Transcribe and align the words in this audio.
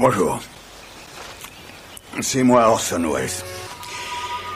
Bonjour. 0.00 0.40
C'est 2.22 2.42
moi 2.42 2.70
Orson 2.70 3.02
Welles. 3.02 3.28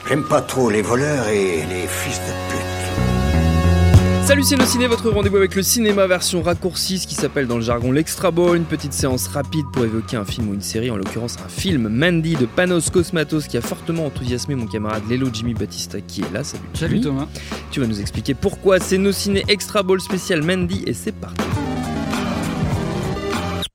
J'aime 0.09 0.25
pas 0.25 0.41
trop 0.41 0.71
les 0.71 0.81
voleurs 0.81 1.29
et 1.29 1.67
les 1.67 1.87
fils 1.87 2.19
de 2.19 2.33
pute. 2.49 4.25
Salut 4.25 4.43
c'est 4.43 4.57
nos 4.57 4.65
ciné, 4.65 4.87
votre 4.87 5.11
rendez-vous 5.11 5.37
avec 5.37 5.55
le 5.55 5.63
cinéma 5.63 6.07
version 6.07 6.41
raccourcie, 6.41 6.99
ce 6.99 7.07
qui 7.07 7.15
s'appelle 7.15 7.47
dans 7.47 7.57
le 7.57 7.63
jargon 7.63 7.93
l'extra 7.93 8.31
ball, 8.31 8.57
une 8.57 8.65
petite 8.65 8.95
séance 8.95 9.27
rapide 9.27 9.67
pour 9.71 9.85
évoquer 9.85 10.17
un 10.17 10.25
film 10.25 10.49
ou 10.49 10.55
une 10.55 10.63
série, 10.63 10.91
en 10.91 10.97
l'occurrence 10.97 11.37
un 11.45 11.49
film, 11.51 11.89
Mandy 11.89 12.37
de 12.37 12.47
Panos 12.47 12.89
Cosmatos, 12.89 13.47
qui 13.47 13.59
a 13.59 13.61
fortement 13.61 14.07
enthousiasmé 14.07 14.55
mon 14.55 14.67
camarade 14.67 15.03
Lelo 15.11 15.29
Jimmy 15.31 15.53
Batista 15.53 16.01
qui 16.01 16.23
est 16.23 16.33
là. 16.33 16.43
Salut, 16.43 16.63
Salut. 16.73 17.01
Thomas. 17.03 17.27
Tu 17.71 17.81
vas 17.81 17.87
nous 17.87 18.01
expliquer 18.01 18.33
pourquoi 18.33 18.81
c'est 18.81 18.97
nos 18.97 19.13
ciné 19.13 19.45
extra 19.49 19.83
ball 19.83 20.01
spécial 20.01 20.43
Mandy 20.43 20.85
et 20.87 20.95
c'est 20.95 21.13
parti. 21.13 21.45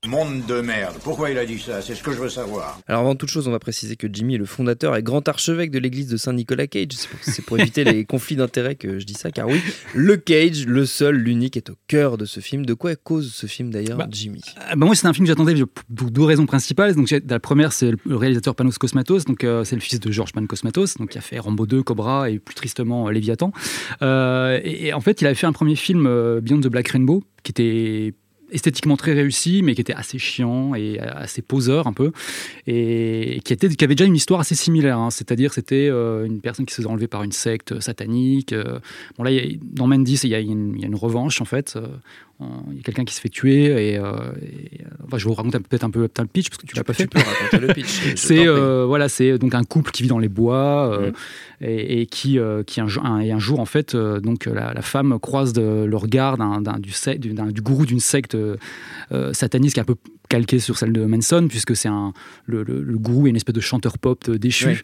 Monde 0.09 0.43
de 0.47 0.59
merde. 0.61 0.95
Pourquoi 1.03 1.29
il 1.29 1.37
a 1.37 1.45
dit 1.45 1.59
ça? 1.59 1.83
C'est 1.83 1.93
ce 1.93 2.01
que 2.01 2.11
je 2.11 2.17
veux 2.17 2.29
savoir. 2.29 2.79
Alors 2.87 3.01
avant 3.01 3.13
toute 3.15 3.29
chose, 3.29 3.47
on 3.47 3.51
va 3.51 3.59
préciser 3.59 3.95
que 3.95 4.07
Jimmy 4.11 4.33
est 4.35 4.37
le 4.39 4.45
fondateur 4.45 4.95
et 4.95 5.03
grand 5.03 5.27
archevêque 5.27 5.69
de 5.69 5.77
l'église 5.77 6.07
de 6.07 6.17
Saint-Nicolas 6.17 6.65
Cage. 6.65 6.87
C'est 6.93 7.07
pour, 7.09 7.19
c'est 7.21 7.41
pour 7.45 7.59
éviter 7.59 7.83
les 7.83 8.05
conflits 8.05 8.35
d'intérêts 8.35 8.73
que 8.73 8.97
je 8.97 9.05
dis 9.05 9.13
ça, 9.13 9.29
car 9.29 9.47
oui, 9.47 9.61
le 9.93 10.17
Cage, 10.17 10.65
le 10.65 10.87
seul, 10.87 11.15
l'unique, 11.15 11.57
est 11.57 11.69
au 11.69 11.75
cœur 11.87 12.17
de 12.17 12.25
ce 12.25 12.39
film. 12.39 12.65
De 12.65 12.73
quoi 12.73 12.95
cause 12.95 13.31
ce 13.31 13.45
film 13.45 13.69
d'ailleurs, 13.69 13.99
Bah, 13.99 14.07
Jimmy? 14.09 14.41
Ah, 14.57 14.75
bah 14.75 14.87
moi, 14.87 14.95
c'est 14.95 15.05
un 15.05 15.13
film 15.13 15.25
que 15.25 15.29
j'attendais 15.31 15.53
pour 15.95 16.09
deux 16.09 16.23
raisons 16.23 16.47
principales. 16.47 16.95
Donc, 16.95 17.13
la 17.27 17.39
première, 17.39 17.71
c'est 17.71 17.91
le 18.03 18.15
réalisateur 18.15 18.55
Panos 18.55 18.79
Cosmatos. 18.79 19.25
Donc, 19.25 19.43
euh, 19.43 19.63
c'est 19.63 19.75
le 19.75 19.81
fils 19.81 19.99
de 19.99 20.11
George 20.11 20.33
Pan 20.33 20.43
Cosmatos, 20.47 20.95
donc 20.97 21.09
qui 21.09 21.19
a 21.19 21.21
fait 21.21 21.37
Rambo 21.37 21.67
2, 21.67 21.83
Cobra 21.83 22.31
et 22.31 22.39
plus 22.39 22.55
tristement 22.55 23.07
euh, 23.07 23.11
Léviathan. 23.11 23.51
Euh, 24.01 24.59
et, 24.63 24.87
et 24.87 24.93
en 24.93 25.01
fait, 25.01 25.21
il 25.21 25.27
avait 25.27 25.35
fait 25.35 25.45
un 25.47 25.53
premier 25.53 25.75
film 25.75 26.07
euh, 26.07 26.41
Beyond 26.41 26.61
the 26.61 26.67
Black 26.67 26.87
Rainbow, 26.87 27.23
qui 27.43 27.51
était 27.51 28.15
esthétiquement 28.51 28.97
très 28.97 29.13
réussi, 29.13 29.61
mais 29.63 29.75
qui 29.75 29.81
était 29.81 29.93
assez 29.93 30.17
chiant 30.17 30.75
et 30.75 30.99
assez 30.99 31.41
poseur 31.41 31.87
un 31.87 31.93
peu, 31.93 32.11
et 32.67 33.41
qui, 33.43 33.53
était, 33.53 33.69
qui 33.69 33.83
avait 33.83 33.95
déjà 33.95 34.05
une 34.07 34.15
histoire 34.15 34.39
assez 34.39 34.55
similaire. 34.55 34.97
hein. 34.97 35.09
C'est-à-dire, 35.09 35.53
c'était 35.53 35.87
euh, 35.89 36.25
une 36.25 36.41
personne 36.41 36.65
qui 36.65 36.73
se 36.73 36.81
faisait 36.81 36.89
enlever 36.89 37.07
par 37.07 37.23
une 37.23 37.31
secte 37.31 37.79
satanique. 37.79 38.53
euh. 38.53 38.79
bon 39.17 39.23
là, 39.23 39.31
y 39.31 39.39
a- 39.39 39.57
dans 39.61 39.87
Mendy, 39.87 40.15
il 40.23 40.29
y, 40.29 40.33
il 40.33 40.79
y 40.79 40.83
a 40.83 40.87
une 40.87 40.95
revanche 40.95 41.41
en 41.41 41.45
fait. 41.45 41.77
Euh, 42.41 42.45
Il 42.71 42.77
y 42.77 42.79
a 42.79 42.83
quelqu'un 42.83 43.05
qui 43.05 43.13
se 43.13 43.21
fait 43.21 43.29
tuer 43.29 43.65
et, 43.65 43.97
euh, 43.97 44.01
et, 44.41 44.81
euh, 44.81 44.87
enfin, 45.05 45.17
je 45.17 45.25
vous 45.25 45.33
raconte 45.33 45.55
un- 45.55 45.61
peut-être 45.61 45.83
un 45.83 45.89
peu 45.89 46.01
le 46.01 46.07
pitch 46.27 46.49
parce 46.49 46.57
que 46.61 46.65
tu 46.65 46.75
l'as 46.75 46.83
pas 46.83 46.93
fait. 46.93 47.03
Tu 47.03 47.09
peux 47.09 47.19
raconter 47.19 47.59
le 47.67 47.67
pitch. 47.73 48.15
C'est 48.15 48.47
euh, 48.47 48.85
voilà, 48.85 49.09
c'est 49.09 49.37
donc 49.37 49.53
un 49.55 49.63
couple 49.63 49.91
qui 49.91 50.03
vit 50.03 50.09
dans 50.09 50.19
les 50.19 50.29
bois 50.29 50.91
euh, 50.93 51.07
Mhm. 51.07 51.13
et, 51.69 52.01
et 52.01 52.05
qui, 52.05 52.37
qui 52.65 52.81
un, 52.81 52.87
jour- 52.87 53.05
un- 53.05 53.19
et 53.19 53.31
un 53.31 53.39
jour 53.39 53.59
en 53.59 53.65
fait, 53.65 53.95
donc 53.95 54.45
la, 54.45 54.73
la 54.73 54.81
femme 54.81 55.19
croise 55.19 55.53
de- 55.53 55.85
le 55.85 55.97
regard 55.97 56.37
d'un, 56.37 56.61
du, 56.79 56.91
du, 57.17 57.61
gourou 57.61 57.85
d'une 57.85 57.99
secte 57.99 58.35
sataniste 59.33 59.73
qui 59.73 59.79
est 59.79 59.83
un 59.83 59.85
peu 59.85 59.95
calquée 60.29 60.59
sur 60.59 60.77
celle 60.77 60.93
de 60.93 61.03
Manson 61.05 61.47
puisque 61.49 61.75
c'est 61.75 61.87
un 61.89 62.13
le, 62.45 62.63
le- 62.63 62.81
le 62.83 62.97
gourou 62.97 63.27
est 63.27 63.31
une 63.31 63.35
espèce 63.35 63.55
de 63.55 63.59
chanteur 63.61 63.97
pop 63.97 64.23
euh, 64.29 64.37
déchu, 64.37 64.65
Ouais. 64.67 64.77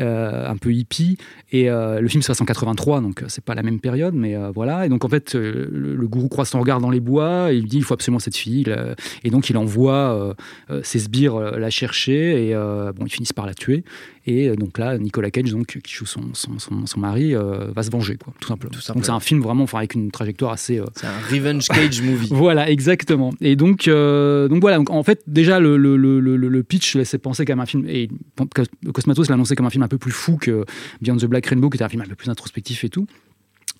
euh, 0.00 0.48
un 0.48 0.56
peu 0.56 0.72
hippie 0.72 1.18
et 1.50 1.68
euh, 1.70 2.00
le 2.00 2.08
film 2.08 2.22
c'est 2.22 2.30
1983 2.32 3.00
donc 3.00 3.22
euh, 3.22 3.26
c'est 3.28 3.44
pas 3.44 3.54
la 3.54 3.62
même 3.62 3.80
période 3.80 4.14
mais 4.14 4.36
euh, 4.36 4.50
voilà 4.54 4.86
et 4.86 4.88
donc 4.88 5.04
en 5.04 5.08
fait 5.08 5.34
le, 5.34 5.68
le 5.96 6.08
gourou 6.08 6.28
croise 6.28 6.48
son 6.48 6.60
regard 6.60 6.80
dans 6.80 6.90
les 6.90 7.00
bois 7.00 7.52
et 7.52 7.56
il 7.56 7.66
dit 7.66 7.78
il 7.78 7.84
faut 7.84 7.94
absolument 7.94 8.20
cette 8.20 8.36
fille 8.36 8.62
il, 8.62 8.94
et 9.24 9.30
donc 9.30 9.50
il 9.50 9.56
envoie 9.56 10.34
ses 10.82 10.98
sbires 11.00 11.38
la 11.58 11.70
chercher 11.70 12.48
et 12.48 12.54
bon 12.54 13.04
ils 13.06 13.12
finissent 13.12 13.32
par 13.32 13.46
la 13.46 13.54
tuer 13.54 13.84
et 14.26 14.54
donc 14.54 14.78
là 14.78 14.98
Nicolas 14.98 15.30
Cage 15.32 15.50
donc 15.50 15.78
qui 15.82 15.92
joue 15.94 16.06
son, 16.06 16.20
son, 16.34 16.58
son, 16.60 16.86
son 16.86 17.00
mari 17.00 17.34
va 17.34 17.82
se 17.82 17.90
venger 17.90 18.16
quoi 18.16 18.32
tout 18.40 18.48
simplement, 18.48 18.70
Tout 18.70 18.80
simplement. 18.80 19.00
donc 19.00 19.06
c'est 19.06 19.12
un 19.12 19.20
film 19.20 19.40
vraiment 19.42 19.64
enfin 19.64 19.78
avec 19.78 19.94
une 19.94 20.10
trajectoire 20.12 20.52
assez 20.52 20.80
C'est 20.94 21.06
un 21.06 21.18
revenge 21.30 21.66
cage 21.68 22.00
movie. 22.02 22.28
voilà, 22.30 22.70
exactement. 22.70 23.32
Et 23.40 23.56
donc, 23.56 23.86
donc 23.88 24.60
voilà. 24.60 24.76
Donc 24.76 24.90
en 24.92 25.02
fait, 25.02 25.22
déjà 25.26 25.58
le, 25.58 26.62
pitch 26.62 26.96
laissait 26.96 27.18
penser 27.18 27.44
comme 27.44 27.60
un 27.60 27.66
film. 27.66 27.86
Et 27.88 28.08
Cosmatos 28.92 29.28
l'a 29.28 29.34
annoncé 29.34 29.54
comme 29.54 29.66
un 29.66 29.70
film 29.70 29.82
un 29.82 29.88
peu 29.88 29.98
plus 29.98 30.12
fou 30.12 30.36
que 30.36 30.64
Beyond 31.00 31.16
the 31.16 31.24
Black 31.24 31.46
Rainbow, 31.46 31.70
qui 31.70 31.76
était 31.76 31.84
un 31.84 31.88
film 31.88 32.02
un 32.02 32.08
peu 32.08 32.14
plus 32.14 32.28
introspectif 32.28 32.84
et 32.84 32.88
tout. 32.88 33.06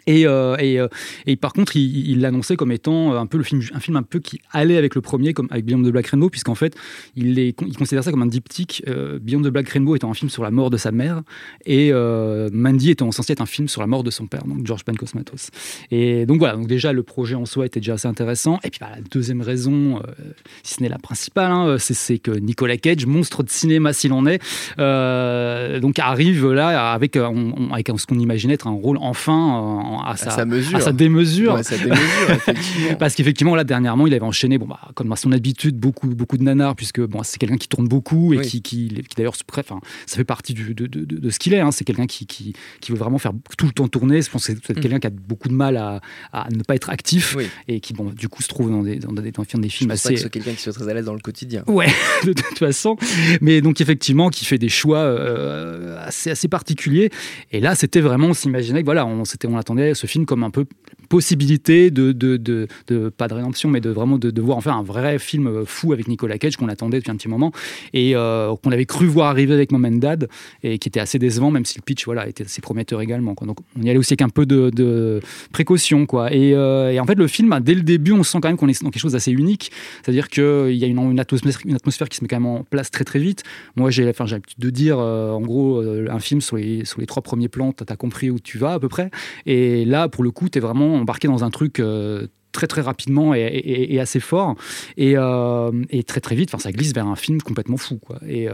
Et, 0.07 0.27
euh, 0.27 0.57
euh, 0.61 0.89
et 1.27 1.37
par 1.37 1.53
contre, 1.53 1.77
il 1.77 2.21
l'annonçait 2.21 2.57
comme 2.57 2.73
étant 2.73 3.15
un 3.15 3.27
peu 3.27 3.39
le 3.39 3.45
film, 3.45 3.63
un 3.73 3.81
film 3.81 3.97
un 3.97 4.03
peu 4.03 4.19
qui 4.19 4.41
allait 4.51 4.77
avec 4.77 4.95
le 4.95 5.01
premier, 5.01 5.33
comme 5.33 5.49
avec 5.51 5.65
Beyond 5.65 5.83
the 5.83 5.93
Black 5.93 6.07
Rainbow, 6.09 6.31
puisqu'en 6.31 6.55
fait, 6.55 6.75
il, 7.17 7.35
les, 7.35 7.53
considère 7.53 8.05
ça 8.05 8.11
comme 8.11 8.23
un 8.23 8.27
diptyque. 8.27 8.83
euh, 8.89 9.19
Beyond 9.21 9.43
the 9.43 9.49
Black 9.49 9.69
Rainbow 9.69 9.95
étant 9.97 10.11
un 10.11 10.15
film 10.15 10.31
sur 10.31 10.43
la 10.43 10.51
mort 10.51 10.71
de 10.71 10.77
sa 10.77 10.93
mère, 10.93 11.23
et 11.67 11.91
euh, 11.93 12.49
Mandy 12.53 12.91
étant 12.91 13.11
censé 13.13 13.33
être 13.33 13.41
un 13.41 13.47
film 13.47 13.69
sur 13.69 13.81
la 13.81 13.87
mort 13.87 14.03
de 14.03 14.11
son 14.11 14.27
père, 14.27 14.45
donc 14.45 14.67
George 14.67 14.85
Pan 14.85 14.95
Cosmatos. 14.95 15.51
Et 15.91 16.27
donc 16.27 16.39
voilà, 16.39 16.55
donc 16.55 16.67
déjà 16.67 16.93
le 16.93 17.03
projet 17.03 17.35
en 17.35 17.47
soi 17.47 17.67
était 17.67 17.81
déjà 17.81 17.95
assez 17.95 18.09
intéressant. 18.09 18.59
Et 18.65 18.71
puis 18.71 18.79
bah, 18.81 18.91
la 18.95 19.03
deuxième 19.03 19.41
raison, 19.41 19.99
euh, 19.99 20.13
si 20.63 20.75
ce 20.75 20.83
n'est 20.83 20.89
la 20.89 20.99
principale, 20.99 21.51
hein, 21.51 21.77
c'est, 21.79 22.19
que 22.19 22.31
Nicolas 22.31 22.77
Cage, 22.77 23.07
monstre 23.07 23.43
de 23.43 23.51
cinéma 23.51 23.93
s'il 23.93 24.13
en 24.13 24.27
est, 24.27 24.43
euh, 24.79 25.81
donc 25.81 25.99
arrive 25.99 26.51
là 26.53 26.93
avec, 26.93 27.17
euh, 27.17 27.31
avec 27.73 27.89
ce 27.97 28.07
qu'on 28.07 28.19
imaginait 28.19 28.55
être 28.55 28.67
un 28.67 28.73
rôle 28.73 28.99
enfin 29.01 29.92
euh, 30.01 30.11
à, 30.13 30.17
sa, 30.17 30.31
sa 30.31 30.45
mesure. 30.45 30.77
à 30.77 30.81
sa 30.81 30.93
démesure. 30.93 31.55
Ouais, 31.55 31.63
ça 31.63 31.77
démesure, 31.77 32.03
effectivement. 32.31 32.95
Parce 32.99 33.15
qu'effectivement, 33.15 33.55
là, 33.55 33.65
dernièrement, 33.65 34.07
il 34.07 34.15
avait 34.15 34.23
enchaîné, 34.25 34.59
bon, 34.59 34.67
bah, 34.67 34.81
comme 34.95 35.11
à 35.13 35.17
son 35.17 35.33
habitude, 35.33 35.77
beaucoup, 35.77 36.07
beaucoup 36.09 36.39
de 36.39 36.43
nanars, 36.43 36.75
puisque 36.77 37.01
bon, 37.01 37.23
c'est 37.23 37.39
quelqu'un 37.39 37.57
qui 37.57 37.69
tourne 37.69 37.89
beaucoup 37.89 38.33
et 38.35 38.39
Oui. 38.39 38.47
qui, 38.47 38.63
qui, 38.63 38.89
qui 38.89 39.15
d'ailleurs, 39.17 39.37
se 39.37 39.43
enfin, 39.59 39.81
ça 40.07 40.17
fait 40.17 40.25
partie 40.25 40.55
du- 40.55 40.75
de, 40.75 40.87
de- 40.87 41.31
ce 41.31 41.39
qu'il 41.39 41.55
est. 41.55 41.61
hein. 41.61 41.71
C'est 41.73 41.85
quelqu'un 41.85 42.07
qui, 42.07 42.27
qui, 42.27 42.55
veut 42.89 42.97
vraiment 42.99 43.19
faire 43.19 43.33
tout 43.59 43.67
le 43.67 43.73
temps 43.73 43.89
tourner. 43.89 44.21
Je 44.23 44.31
pense 44.31 44.47
que 44.47 44.53
c'est 44.53 44.61
peut-être 44.61 44.79
Mm. 44.79 44.83
quelqu'un 44.83 44.99
qui 45.01 45.07
a 45.07 45.11
beaucoup 45.11 45.49
de 45.49 45.55
mal 45.55 45.77
à, 45.77 46.01
à 46.33 46.49
ne 46.51 46.63
pas 46.63 46.75
être 46.75 46.91
actif 46.91 47.35
Oui. 47.37 47.47
et 47.69 47.81
qui, 47.81 47.93
bon, 47.93 48.11
du 48.11 48.29
coup, 48.29 48.43
se 48.43 48.49
trouve 48.49 48.71
dans 48.71 48.83
des, 48.83 48.97
dans 48.97 49.13
des, 49.13 49.31
dans 49.33 49.43
des 49.43 49.69
Je 49.69 49.77
films 49.77 49.91
pense 49.91 50.03
pas 50.03 50.09
assez. 50.11 50.17
c'est 50.17 50.31
quelqu'un 50.31 50.53
qui 50.53 50.63
soit 50.63 50.73
très 50.73 50.89
à 50.89 50.95
l'aise 50.95 51.05
dans 51.07 51.15
le 51.15 51.21
quotidien. 51.21 51.63
Ouais, 51.67 51.87
de 52.25 52.33
toute 52.33 52.59
façon. 52.59 52.97
Mais 53.41 53.61
donc, 53.61 53.81
effectivement, 53.81 54.29
qui 54.31 54.45
fait 54.45 54.59
des 54.59 54.69
choix 54.69 54.99
euh, 54.99 55.97
assez, 56.07 56.31
assez 56.31 56.49
particuliers. 56.49 57.11
Et 57.51 57.61
là, 57.61 57.75
c'était 57.75 58.01
vraiment, 58.01 58.29
on 58.29 58.35
s'imaginait 58.35 58.81
que 58.81 58.85
voilà, 58.85 59.07
on, 59.07 59.23
on 59.49 59.57
attendait 59.57 59.82
ce 59.95 60.07
film 60.07 60.27
comme 60.27 60.43
un 60.45 60.51
peu 60.51 60.65
possibilité 61.09 61.91
de, 61.91 62.13
de, 62.13 62.39
de, 62.39 63.09
pas 63.11 63.29
de 63.29 63.35
rédemption, 63.35 63.69
mais 63.69 63.81
de 63.81 63.91
vraiment 63.91 64.17
de, 64.17 64.41
voir 64.41 64.57
en 64.57 64.71
un 64.71 64.83
vrai 64.83 65.19
film 65.19 65.65
fou 65.67 65.93
avec 65.93 66.09
Nicolas 66.09 66.39
Cage 66.39 66.57
qu'on 66.57 66.69
attendait 66.69 66.99
depuis 66.99 67.11
un 67.11 67.17
petit 67.17 67.29
moment 67.29 67.53
et 67.93 68.13
euh, 68.15 68.55
qu'on 68.57 68.71
avait 68.71 68.87
cru 68.87 69.07
voir 69.07 69.29
arriver 69.29 69.53
avec 69.53 69.73
Mom 69.73 69.85
and 69.85 69.99
Dad 69.99 70.29
et 70.63 70.79
qui 70.79 70.89
était 70.89 71.01
assez 71.01 71.19
décevant, 71.19 71.51
même 71.51 71.65
si 71.65 71.77
le 71.77 71.83
pitch 71.83 72.05
voilà, 72.07 72.29
était 72.29 72.45
assez 72.45 72.63
prometteur 72.63 73.01
également. 73.01 73.35
Donc, 73.43 73.59
on 73.79 73.83
y 73.83 73.91
allait 73.91 73.99
aussi 73.99 74.15
avec 74.15 74.23
un 74.23 74.29
peu 74.29 74.47
de, 74.47 75.21
précaution. 75.53 76.07
Quoi. 76.07 76.33
Et, 76.33 76.55
euh, 76.55 76.93
et 76.93 77.01
en 77.01 77.05
fait, 77.05 77.17
le 77.17 77.27
film, 77.27 77.59
dès 77.61 77.75
le 77.75 77.83
début, 77.83 78.13
on 78.13 78.23
sent 78.23 78.39
quand 78.41 78.49
même 78.49 78.57
qu'on 78.57 78.69
est 78.69 78.83
dans 78.83 78.91
quelque 78.91 79.03
chose 79.03 79.13
d'assez 79.13 79.33
unique. 79.33 79.71
C'est-à-dire 80.03 80.29
qu'il 80.29 80.75
y 80.75 80.85
a 80.85 80.87
une, 80.87 81.21
atmosphère, 81.21 81.59
une 81.67 81.75
atmosphère 81.75 82.09
qui 82.09 82.17
se 82.17 82.25
met 82.25 82.29
quand 82.29 82.37
même 82.37 82.47
en 82.47 82.65
place 82.65 82.91
très 82.91 83.05
très 83.05 83.19
vite. 83.19 83.43
Moi, 83.77 83.91
j'ai 83.91 84.09
enfin, 84.09 84.25
l'habitude 84.27 84.59
de 84.59 84.71
dire, 84.71 84.99
euh, 84.99 85.33
en 85.33 85.41
gros, 85.41 85.81
un 85.83 86.21
film 86.21 86.41
sur 86.41 86.57
les, 86.57 86.85
sur 86.85 87.01
les 87.01 87.07
trois 87.07 87.23
premiers 87.23 87.49
plans, 87.49 87.73
tu 87.73 87.85
as 87.87 87.97
compris 87.97 88.31
où 88.31 88.39
tu 88.39 88.59
vas 88.59 88.75
à 88.75 88.81
peu 88.81 88.89
près. 88.89 89.11
Et 89.47 89.72
là, 89.85 90.09
pour 90.09 90.25
le 90.25 90.31
coup, 90.31 90.49
tu 90.49 90.59
es 90.59 90.61
vraiment 90.61 90.95
embarqué 90.97 91.29
dans 91.29 91.45
un 91.45 91.51
truc. 91.51 91.81
euh, 91.81 92.27
très 92.55 92.67
très 92.67 92.83
rapidement 92.83 93.35
et, 93.35 93.39
et- 93.41 93.95
et 93.95 93.99
assez 93.99 94.21
fort. 94.21 94.57
Et, 94.99 95.15
euh, 95.17 95.71
et 95.89 96.03
très 96.03 96.21
très 96.21 96.35
vite 96.35 96.51
enfin 96.53 96.63
ça 96.63 96.71
glisse 96.71 96.93
vers 96.93 97.07
un 97.07 97.17
film 97.17 97.41
complètement 97.41 97.79
fou 97.79 97.97
quoi. 97.97 98.19
Et 98.29 98.47
euh, 98.47 98.53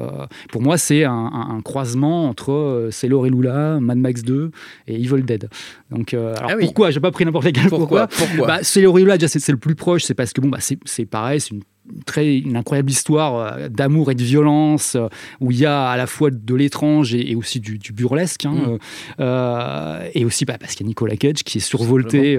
pour 0.52 0.62
moi 0.62 0.78
c'est 0.78 1.02
un, 1.02 1.10
un- 1.12 1.56
un 1.56 1.60
croisement 1.62 2.28
entre 2.28 2.52
euh, 2.52 2.92
Sailor 2.92 3.26
et 3.26 3.30
Lula 3.30 3.80
Mad 3.80 3.98
Max 3.98 4.22
2 4.22 4.52
et 4.86 4.94
Evil 4.94 5.22
Dead. 5.24 5.48
Donc 5.90 6.14
alors 6.14 6.34
Ah 6.40 6.54
oui. 6.56 6.62
pourquoi? 6.66 6.92
J'ai 6.92 7.00
pas 7.00 7.10
pris 7.10 7.24
n'importe 7.24 7.46
lequel 7.46 7.66
Pourquoi? 7.68 8.06
Pourquoi. 8.06 8.46
Bah, 8.46 8.58
Sailor 8.62 8.96
et 9.00 9.02
Lula 9.02 9.18
déjà 9.18 9.26
c'est 9.26 9.40
c'est 9.40 9.50
le 9.50 9.58
plus 9.58 9.74
proche 9.74 10.04
c'est 10.04 10.14
parce 10.14 10.32
que 10.32 10.40
bon 10.40 10.48
bah 10.48 10.58
c'est 10.60 10.78
c'est 10.84 11.04
pareil 11.04 11.40
c'est 11.40 11.50
une 11.50 11.62
très, 12.06 12.38
une 12.38 12.56
incroyable 12.56 12.90
histoire 12.90 13.68
d'amour 13.70 14.10
et 14.10 14.14
de 14.14 14.22
violence, 14.22 14.96
où 15.40 15.50
il 15.50 15.58
y 15.58 15.66
a 15.66 15.88
à 15.88 15.96
la 15.96 16.06
fois 16.06 16.30
de 16.30 16.54
l'étrange 16.54 17.14
et, 17.14 17.34
aussi 17.34 17.60
du, 17.60 17.78
burlesque. 17.92 18.46
Hein, 18.46 18.78
mm. 19.18 20.10
et 20.14 20.24
aussi 20.24 20.44
bah, 20.44 20.56
parce 20.58 20.74
qu'il 20.74 20.84
y 20.84 20.88
a 20.88 20.88
Nicolas 20.88 21.16
Cage 21.16 21.42
qui 21.44 21.58
est 21.58 21.62
survolté 21.62 22.38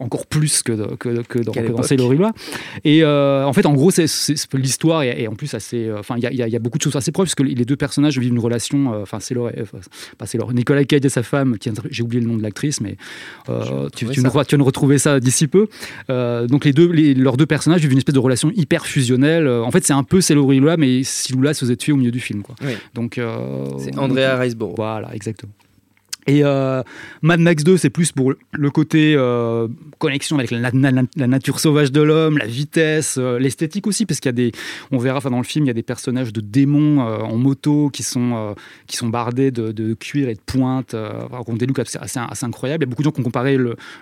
encore 0.00 0.26
plus 0.26 0.62
que, 0.62 0.94
que, 0.96 1.22
que 1.22 1.38
dans, 1.38 1.52
que 1.52 1.72
dans 1.72 2.32
Et 2.84 3.04
en 3.04 3.52
fait, 3.52 3.66
en 3.66 3.74
gros, 3.74 3.90
c'est 3.90 4.06
l'histoire 4.54 5.02
et, 5.02 5.26
en 5.28 5.34
plus 5.34 5.54
assez. 5.54 5.90
Enfin, 5.98 6.16
il 6.18 6.28
y, 6.30 6.36
y, 6.36 6.56
a 6.56 6.58
beaucoup 6.58 6.78
de 6.78 6.82
choses 6.82 6.96
assez 6.96 7.12
proches, 7.12 7.28
parce 7.28 7.34
que 7.34 7.42
les 7.42 7.64
deux 7.64 7.76
personnages 7.76 8.18
vivent 8.18 8.32
une 8.32 8.38
relation. 8.38 9.02
Enfin, 9.02 9.18
leur 10.38 10.52
Nicolas 10.52 10.84
Cage 10.84 11.04
et 11.04 11.08
sa 11.08 11.22
femme, 11.22 11.58
qui 11.58 11.70
j'ai 11.90 12.02
oublié 12.02 12.22
le 12.22 12.28
nom 12.28 12.36
de 12.36 12.42
l'actrice, 12.42 12.80
mais 12.80 12.96
tu, 13.94 14.06
tu, 14.06 14.22
ne, 14.22 14.44
tu, 14.44 14.56
retrouver 14.56 14.98
ça 14.98 15.20
d'ici 15.20 15.46
peu. 15.46 15.68
donc 16.08 16.64
les 16.64 16.72
deux, 16.72 16.90
leurs 17.14 17.36
deux 17.36 17.46
personnages 17.46 17.80
vivent 17.80 17.92
une 17.92 17.98
espèce 17.98 18.14
de 18.14 18.20
relation 18.20 18.50
hyper 18.54 18.77
fusionnelle. 18.86 19.48
En 19.48 19.70
fait, 19.70 19.84
c'est 19.84 19.92
un 19.92 20.04
peu 20.04 20.20
c'est 20.20 20.34
Lula, 20.34 20.76
mais 20.76 21.02
si 21.02 21.32
Lula 21.32 21.54
se 21.54 21.60
faisait 21.60 21.76
tuer 21.76 21.92
au 21.92 21.96
milieu 21.96 22.10
du 22.10 22.20
film. 22.20 22.42
Quoi. 22.42 22.54
Donc 22.94 23.20
c'est 23.78 23.96
Andrea 23.98 24.36
Riseborough. 24.38 24.76
Voilà, 24.76 25.14
exactement. 25.14 25.52
Et 26.28 26.44
euh, 26.44 26.82
Mad 27.22 27.40
Max 27.40 27.64
2, 27.64 27.78
c'est 27.78 27.88
plus 27.88 28.12
pour 28.12 28.34
le 28.52 28.70
côté 28.70 29.14
euh, 29.16 29.66
connexion 29.98 30.38
avec 30.38 30.50
la, 30.50 31.26
nature 31.26 31.58
sauvage 31.58 31.90
de 31.90 32.02
l'homme, 32.02 32.36
la 32.36 32.46
vitesse, 32.46 33.16
euh, 33.18 33.38
l'esthétique 33.38 33.86
aussi, 33.86 34.04
parce 34.04 34.20
qu'il 34.20 34.28
y 34.28 34.28
a 34.28 34.32
des, 34.32 34.52
on 34.90 34.98
verra, 34.98 35.16
enfin 35.16 35.30
dans 35.30 35.38
le 35.38 35.44
film, 35.44 35.64
il 35.64 35.68
y 35.68 35.70
a 35.70 35.74
des 35.74 35.82
personnages 35.82 36.34
de 36.34 36.42
démons 36.42 37.00
en 37.00 37.36
moto 37.36 37.88
qui 37.88 38.02
sont 38.02 38.54
qui 38.86 38.96
sont 38.96 39.08
bardés 39.08 39.50
de, 39.50 39.94
cuir 39.94 40.28
et 40.28 40.34
de 40.34 40.40
pointe, 40.40 40.94
ont 40.94 41.54
des 41.54 41.66
looks 41.66 41.78
assez, 41.78 41.98
assez, 41.98 42.44
incroyables. 42.44 42.84
Il 42.84 42.86
y 42.86 42.88
a 42.88 42.90
beaucoup 42.90 43.02
de 43.02 43.06
gens 43.06 43.12
qui 43.12 43.20
ont 43.20 43.24
comparé 43.24 43.56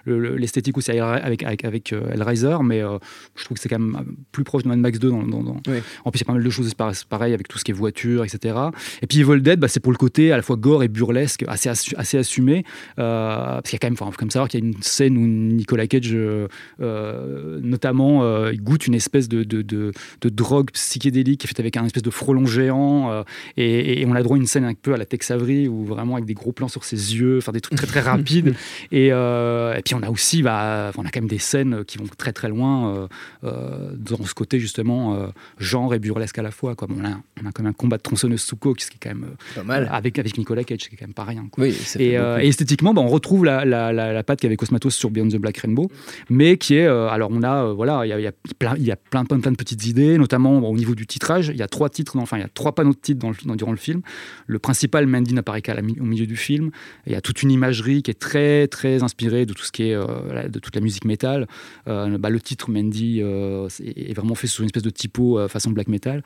l'esthétique 0.07 0.77
aussi 0.77 0.91
avec 0.91 1.45
avec, 1.45 1.65
avec 1.65 1.93
Hellraiser, 1.93 2.57
mais 2.65 2.81
je 2.81 3.45
trouve 3.45 3.57
que 3.57 3.63
c'est 3.63 3.69
quand 3.69 3.79
même 3.79 4.17
plus 4.33 4.43
proche 4.43 4.65
de 4.65 4.69
Mad 4.69 4.81
Max 4.81 4.99
2. 4.99 5.11
Dans, 5.11 5.21
En 5.23 6.11
plus, 6.11 6.19
il 6.19 6.19
y 6.19 6.23
a 6.23 6.27
pas 6.27 6.33
mal 6.33 6.43
de 6.43 6.51
choses 6.51 6.75
pareil 6.75 7.35
avec 7.35 7.47
tout 7.47 7.59
ce 7.59 7.65
qui 7.65 7.71
est 7.71 7.75
voiture, 7.75 8.25
etc. 8.25 8.59
Et 9.01 9.07
puis 9.07 9.21
Evil 9.21 9.41
Dead, 9.41 9.61
bah, 9.61 9.69
c'est 9.69 9.81
pour 9.81 9.93
le 9.93 9.99
côté 9.99 10.33
à 10.33 10.37
la 10.37 10.43
fois 10.43 10.57
gore 10.57 10.83
et 10.83 10.89
burlesque, 10.89 11.45
assez 11.47 11.69
assez 11.69 12.16
assumé. 12.19 12.65
Euh, 12.99 13.37
parce 13.37 13.65
qu'il 13.65 13.75
y 13.75 13.77
a 13.77 13.79
quand 13.79 13.89
même, 13.89 13.97
faut 13.97 14.11
comme 14.11 14.31
savoir 14.31 14.49
qu'il 14.49 14.61
y 14.61 14.63
a 14.63 14.67
une 14.67 14.83
scène 14.83 15.17
où 15.17 15.27
Nicolas 15.27 15.87
Cage, 15.87 16.11
euh, 16.13 16.49
euh, 16.81 17.61
notamment, 17.63 18.49
il 18.49 18.63
goûte 18.63 18.87
une 18.87 18.95
espèce 18.95 19.29
de, 19.29 19.45
de, 19.45 19.63
de, 19.63 19.93
drogue 20.29 20.71
psychédélique 20.73 21.41
qui 21.41 21.47
est 21.47 21.49
faite 21.49 21.61
avec 21.61 21.77
un 21.77 21.85
espèce 21.85 22.03
de 22.03 22.11
frelon 22.11 22.47
géant. 22.47 23.25
Et, 23.57 24.05
on 24.07 24.15
a 24.15 24.23
droit 24.23 24.37
à 24.37 24.41
une 24.41 24.47
scène 24.47 24.65
un 24.65 24.75
peu 24.75 24.95
à 24.95 24.97
la 24.97 25.05
Tex 25.05 25.31
Avery, 25.31 25.69
où 25.69 25.85
vraiment 25.85 26.15
avec 26.15 26.27
des 26.27 26.35
gros 26.35 26.53
plans 26.53 26.69
sur 26.69 26.85
ses 26.85 27.17
yeux, 27.17 27.39
enfin 27.39 27.53
des 27.53 27.61
trucs 27.61 27.77
très 27.77 27.87
très 27.87 28.01
rapides. 28.01 28.55
et, 28.93 29.09
et, 29.09 29.83
puis 29.85 29.95
on 29.95 30.03
a 30.03 30.11
aussi, 30.11 30.43
bah, 30.43 30.93
on 30.97 31.05
a 31.05 31.11
quand 31.11 31.21
même 31.21 31.29
des 31.29 31.39
scènes 31.39 31.85
qui 31.85 31.99
vont 31.99 32.07
très 32.17 32.33
très 32.33 32.49
loin 32.49 33.09
dans 33.43 34.25
ce 34.25 34.35
côté 34.35 34.59
justement 34.59 35.33
genre 35.59 35.95
et 35.95 35.99
burlesque 35.99 36.39
à 36.39 36.43
la 36.43 36.51
fois. 36.51 36.75
Quoi. 36.75 36.89
on, 36.91 37.05
a, 37.05 37.21
on 37.43 37.47
a 37.47 37.53
quand 37.53 37.63
même 37.63 37.71
un 37.71 37.73
combat 37.73 37.97
de 37.97 38.03
tronçonneuse 38.03 38.43
Souko 38.43 38.75
qui 38.75 38.85
est 38.85 38.99
quand 39.01 39.15
même 39.15 39.31
pas 39.55 39.63
mal. 39.63 39.89
avec 39.93 40.19
avec 40.19 40.39
Nicolas 40.39 40.65
Cage, 40.65 40.89
qui 40.89 40.95
est 40.95 40.99
quand 40.99 41.07
même 41.07 41.15
pas 41.15 41.25
rien. 41.25 41.47
Oui, 41.59 41.73
euh, 42.15 42.39
et, 42.39 42.49
esthétiquement, 42.49 42.95
bah, 42.95 43.03
on 43.03 43.09
retrouve 43.09 43.45
la, 43.45 43.65
la, 43.65 43.93
la, 43.93 44.23
patte 44.23 44.41
qu'avait 44.41 44.57
Cosmatos 44.57 44.95
sur 44.95 45.11
Beyond 45.11 45.29
the 45.29 45.37
Black 45.37 45.59
Rainbow, 45.59 45.91
mais 46.31 46.57
qui 46.57 46.77
est. 46.77 46.87
Euh, 46.87 47.09
alors, 47.09 47.31
on 47.33 47.43
a, 47.43 47.65
euh, 47.65 47.73
voilà, 47.73 48.05
il 48.05 48.09
y 48.09 48.13
a, 48.13 48.21
y 48.21 48.27
a, 48.27 48.33
plein, 48.59 48.77
y 48.77 48.91
a 48.91 48.97
plein, 48.97 49.25
plein, 49.25 49.41
plein, 49.41 49.53
de 49.53 49.57
petites 49.57 49.87
idées, 49.87 50.19
notamment 50.19 50.59
au 50.59 50.77
niveau 50.77 50.95
du 50.95 51.07
titrage. 51.07 51.49
Il 51.49 51.57
y 51.57 51.63
a 51.63 51.69
trois 51.69 51.89
titres, 51.89 52.17
enfin, 52.19 52.37
il 52.39 52.41
y 52.41 52.45
a 52.45 52.49
trois 52.49 52.75
panneaux 52.75 52.93
de 52.93 52.99
titres 52.99 53.21
dans 53.21 53.31
le, 53.31 53.57
durant 53.57 53.73
le 53.73 53.77
film. 53.77 54.03
Le 54.47 54.59
principal, 54.59 55.07
Mandy, 55.07 55.35
n'apparaît 55.35 55.63
qu'au 55.63 55.83
milieu 55.83 56.27
du 56.27 56.37
film. 56.37 56.71
Il 57.07 57.13
y 57.13 57.17
a 57.17 57.21
toute 57.21 57.43
une 57.43 57.51
imagerie 57.51 58.03
qui 58.03 58.11
est 58.11 58.19
très, 58.19 58.69
très 58.69 59.03
inspirée 59.03 59.47
de 59.47 59.53
tout 59.53 59.65
ce 59.65 59.73
qui 59.73 59.85
est 59.85 59.95
de 59.95 60.59
toute 60.59 60.75
la 60.75 60.81
musique 60.81 61.05
métal. 61.05 61.47
Bah, 61.87 62.31
le 62.31 62.41
titre 62.41 62.71
Mandy 62.71 63.21
est 63.21 64.15
vraiment 64.15 64.35
fait 64.35 64.47
sur 64.47 64.63
une 64.63 64.67
espèce 64.67 64.83
de 64.83 64.91
typo 64.91 65.47
façon 65.49 65.71
black 65.71 65.89
metal 65.89 66.23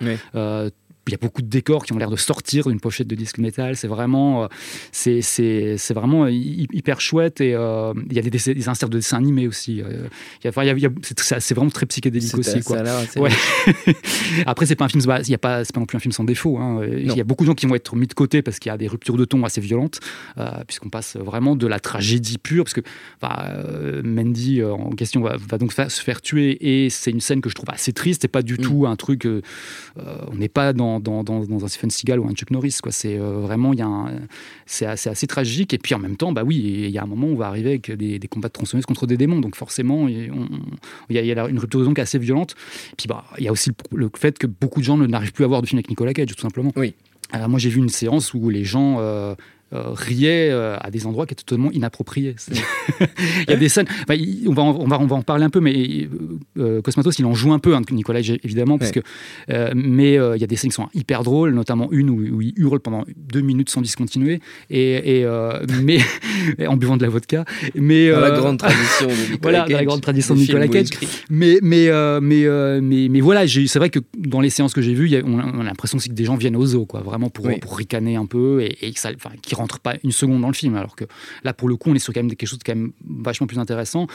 il 1.11 1.13
y 1.13 1.17
a 1.17 1.19
beaucoup 1.19 1.43
de 1.43 1.49
décors 1.49 1.85
qui 1.85 1.93
ont 1.93 1.99
l'air 1.99 2.11
de 2.11 2.17
sortir 2.17 2.69
d'une 2.69 2.79
pochette 2.79 3.09
de 3.09 3.17
disque 3.17 3.39
métal. 3.39 3.77
C'est 3.77 3.89
vraiment, 3.89 4.45
euh, 4.45 4.47
c'est, 4.93 5.23
c'est, 5.23 5.77
c'est 5.77 5.95
vraiment 5.95 6.29
hyper 6.29 7.01
chouette. 7.01 7.41
Et 7.41 7.55
euh, 7.55 7.93
il 8.09 8.17
y 8.17 8.19
a 8.19 8.23
des, 8.23 8.31
des, 8.31 8.69
inserts 8.69 8.89
de 8.89 8.99
dessins 8.99 9.19
animés 9.19 9.49
aussi. 9.49 9.83
Euh, 9.83 10.07
il 10.45 10.51
y 10.51 10.57
a, 10.57 10.75
il 10.75 10.79
y 10.79 10.87
a, 10.87 10.91
c'est, 11.03 11.55
vraiment 11.55 11.71
très 11.71 11.87
psychédélique 11.87 12.35
aussi. 12.37 12.61
Quoi. 12.61 12.83
Ouais. 13.17 13.31
Après, 14.47 14.67
c'est 14.67 14.77
pas 14.77 14.85
un 14.85 14.89
film, 14.89 15.03
il 15.03 15.31
y 15.31 15.35
a 15.35 15.39
pas, 15.39 15.65
c'est 15.65 15.75
pas 15.75 15.81
non 15.81 15.87
plus 15.87 15.97
un 15.97 16.01
film 16.01 16.13
sans 16.13 16.25
défaut. 16.25 16.59
Hein. 16.59 16.83
Il 16.87 17.13
y 17.13 17.21
a 17.21 17.25
beaucoup 17.25 17.45
de 17.45 17.49
gens 17.49 17.55
qui 17.55 17.67
vont 17.67 17.75
être 17.75 17.97
mis 17.97 18.07
de 18.07 18.15
côté 18.15 18.43
parce 18.43 18.61
qu'il 18.61 18.71
y 18.71 18.73
a 18.73 18.79
des 18.79 18.87
ruptures 18.87 19.17
de 19.17 19.25
ton 19.25 19.43
assez 19.45 19.61
violentes, 19.61 19.99
puisqu'on 20.67 20.91
passe 20.91 21.17
vraiment 21.17 21.57
de 21.57 21.67
la 21.67 21.81
tragédie 21.81 22.39
pure, 22.39 22.65
parce 22.65 22.75
que 22.75 22.83
bah, 23.21 23.53
Mandy 24.05 24.63
en 24.63 24.91
question 24.91 25.23
va, 25.23 25.59
donc 25.59 25.73
se 25.73 26.03
faire 26.03 26.21
tuer 26.23 26.85
et 26.85 26.91
c'est 26.91 27.11
une 27.11 27.21
scène 27.21 27.41
que 27.41 27.51
je 27.51 27.57
trouve 27.57 27.71
assez 27.71 27.93
triste. 27.93 28.23
C'est 28.23 28.29
pas 28.29 28.43
du 28.43 28.55
mm. 28.55 28.59
tout 28.59 28.87
un 28.87 28.97
truc. 28.97 29.27
on 29.97 30.35
n'est 30.35 30.49
pas 30.49 30.73
dans 30.73 31.00
dans, 31.01 31.25
un 31.29 31.69
Stephen 31.69 31.91
Seagal 31.91 32.21
ou 32.21 32.27
un 32.27 32.33
Chuck 32.33 32.51
Norris. 32.51 32.79
Quoi. 32.83 32.93
C'est 32.93 33.19
euh, 33.19 33.41
vraiment, 33.41 33.73
il 33.73 33.85
c'est 34.67 34.87
assez, 34.87 35.09
assez, 35.11 35.27
tragique. 35.27 35.75
Et 35.75 35.79
puis 35.79 35.95
en 35.95 35.99
même 35.99 36.17
temps, 36.17 36.33
bah 36.33 36.43
oui, 36.45 36.57
il 36.57 36.91
y 36.91 36.99
a 36.99 37.03
un 37.03 37.07
moment 37.07 37.29
où 37.29 37.33
on 37.33 37.37
va 37.37 37.47
arriver 37.47 37.71
avec 37.71 37.91
des, 37.91 38.19
combats 38.29 38.49
de 38.49 38.53
tronçonneuses 38.53 38.87
contre 38.87 39.07
des 39.07 39.17
démons. 39.17 39.41
Donc 39.41 39.57
forcément, 39.57 40.09
il 40.09 40.31
y, 41.11 41.19
a, 41.19 41.49
une 41.49 41.59
rupture 41.59 41.81
est 41.97 42.01
assez 42.01 42.19
violente. 42.19 42.55
Et 42.93 42.97
puis 42.97 43.09
bah, 43.09 43.25
il 43.39 43.45
y 43.45 43.49
a 43.49 43.53
aussi 43.53 43.71
le, 43.93 44.11
fait 44.17 44.39
que 44.39 44.47
beaucoup 44.47 44.81
de 44.81 44.85
gens 44.85 44.97
n'arrivent 44.97 45.33
plus 45.33 45.45
à 45.45 45.49
voir 45.49 45.63
de 45.63 45.67
film 45.67 45.79
avec 45.79 45.89
Nicolas 45.89 46.13
Cage, 46.13 46.35
tout 46.35 46.41
simplement. 46.41 46.73
Oui. 46.77 46.95
Alors 47.33 47.49
moi, 47.49 47.59
j'ai 47.59 47.71
vu 47.71 47.79
une 47.79 47.89
séance 47.89 48.35
où 48.35 48.49
les 48.49 48.65
gens 48.65 48.97
euh, 48.99 49.01
euh, 49.01 49.35
riait 49.73 50.51
euh, 50.51 50.77
à 50.81 50.91
des 50.91 51.07
endroits 51.07 51.27
qui 51.27 51.35
étaient 51.35 51.45
totalement 51.45 51.71
inappropriés. 51.71 52.35
il 53.01 53.51
y 53.51 53.53
a 53.53 53.57
des 53.57 53.69
scènes, 53.69 53.87
on, 54.09 54.53
va 54.53 54.63
en, 54.63 54.77
on, 54.77 54.87
va, 54.87 55.01
on 55.01 55.07
va 55.07 55.17
en 55.17 55.23
parler 55.23 55.45
un 55.45 55.51
peu, 55.51 55.61
mais 55.61 56.09
euh, 56.59 56.83
Cosmatos, 56.83 57.19
il 57.19 57.27
en 57.27 57.35
joue 57.35 57.53
un 57.53 57.59
peu, 57.59 57.75
hein, 57.75 57.83
Nicolas, 57.91 58.21
évidemment, 58.21 58.79
parce 58.79 58.91
que, 58.91 59.01
mais 59.75 60.15
il 60.15 60.41
y 60.41 60.45
a 60.45 60.47
des 60.47 60.57
scènes 60.57 60.71
qui 60.71 60.77
sont 60.77 60.89
hyper 60.95 61.23
drôles, 61.23 61.55
notamment 61.55 61.91
une 61.93 62.11
où, 62.11 62.41
il 62.43 62.53
hurle 62.57 62.81
pendant 62.81 63.05
deux 63.17 63.41
minutes 63.41 63.71
sans 63.71 63.81
discontinuer, 63.81 64.41
et, 64.71 65.25
mais, 65.83 65.99
en 66.67 66.77
buvant 66.77 66.97
de 66.97 67.03
la 67.03 67.09
vodka. 67.09 67.45
Mais, 67.75 68.11
dans 68.11 68.21
la 68.21 68.31
grande 68.31 68.59
tradition 68.59 69.07
de 69.07 69.13
Nicolas 69.33 69.39
voilà, 69.43 69.61
Cage. 69.63 69.77
la 69.77 69.85
grande 69.85 70.01
tradition 70.01 70.35
de 70.35 70.41
Nicolas 70.41 70.69
Cage. 70.69 70.89
Mais, 71.31 71.59
mais, 71.63 71.91
mais, 72.21 72.81
mais, 72.81 73.09
mais, 73.09 73.21
voilà, 73.21 73.47
c'est 73.47 73.79
vrai 73.79 73.91
que 73.91 74.01
dans 74.19 74.41
les 74.41 74.51
séances 74.51 74.75
que 74.75 74.83
j'ai 74.83 74.95
vues, 74.95 75.11
on 75.25 75.39
a, 75.39 75.63
l'impression 75.63 75.99
que 75.99 76.09
des 76.09 76.25
gens 76.25 76.37
viennent 76.37 76.57
aux 76.57 76.75
os, 76.75 76.87
quoi, 76.89 77.01
vraiment 77.01 77.31
pour, 77.31 77.49
pour 77.61 77.77
ricaner 77.77 78.17
un 78.17 78.27
peu, 78.27 78.63
et, 78.63 78.93
qui 79.43 79.55
rentre 79.61 79.81
pas 79.81 79.95
une 80.03 80.13
seconde 80.13 80.41
dans 80.41 80.49
le 80.49 80.55
film. 80.55 80.75
Alors 80.77 80.97
que 80.97 81.05
là, 81.45 81.53
pour 81.53 81.69
le 81.69 81.77
coup, 81.77 81.91
on 81.91 81.95
est 81.95 81.99
sur 81.99 82.13
quand 82.13 82.21
même 82.21 82.35
quelque 82.35 82.49
chose 82.49 82.59
de 82.59 82.65
quand 82.65 82.75
même 82.75 82.93
vachement 83.09 83.47
plus 83.47 83.59
intéressant. 83.59 84.07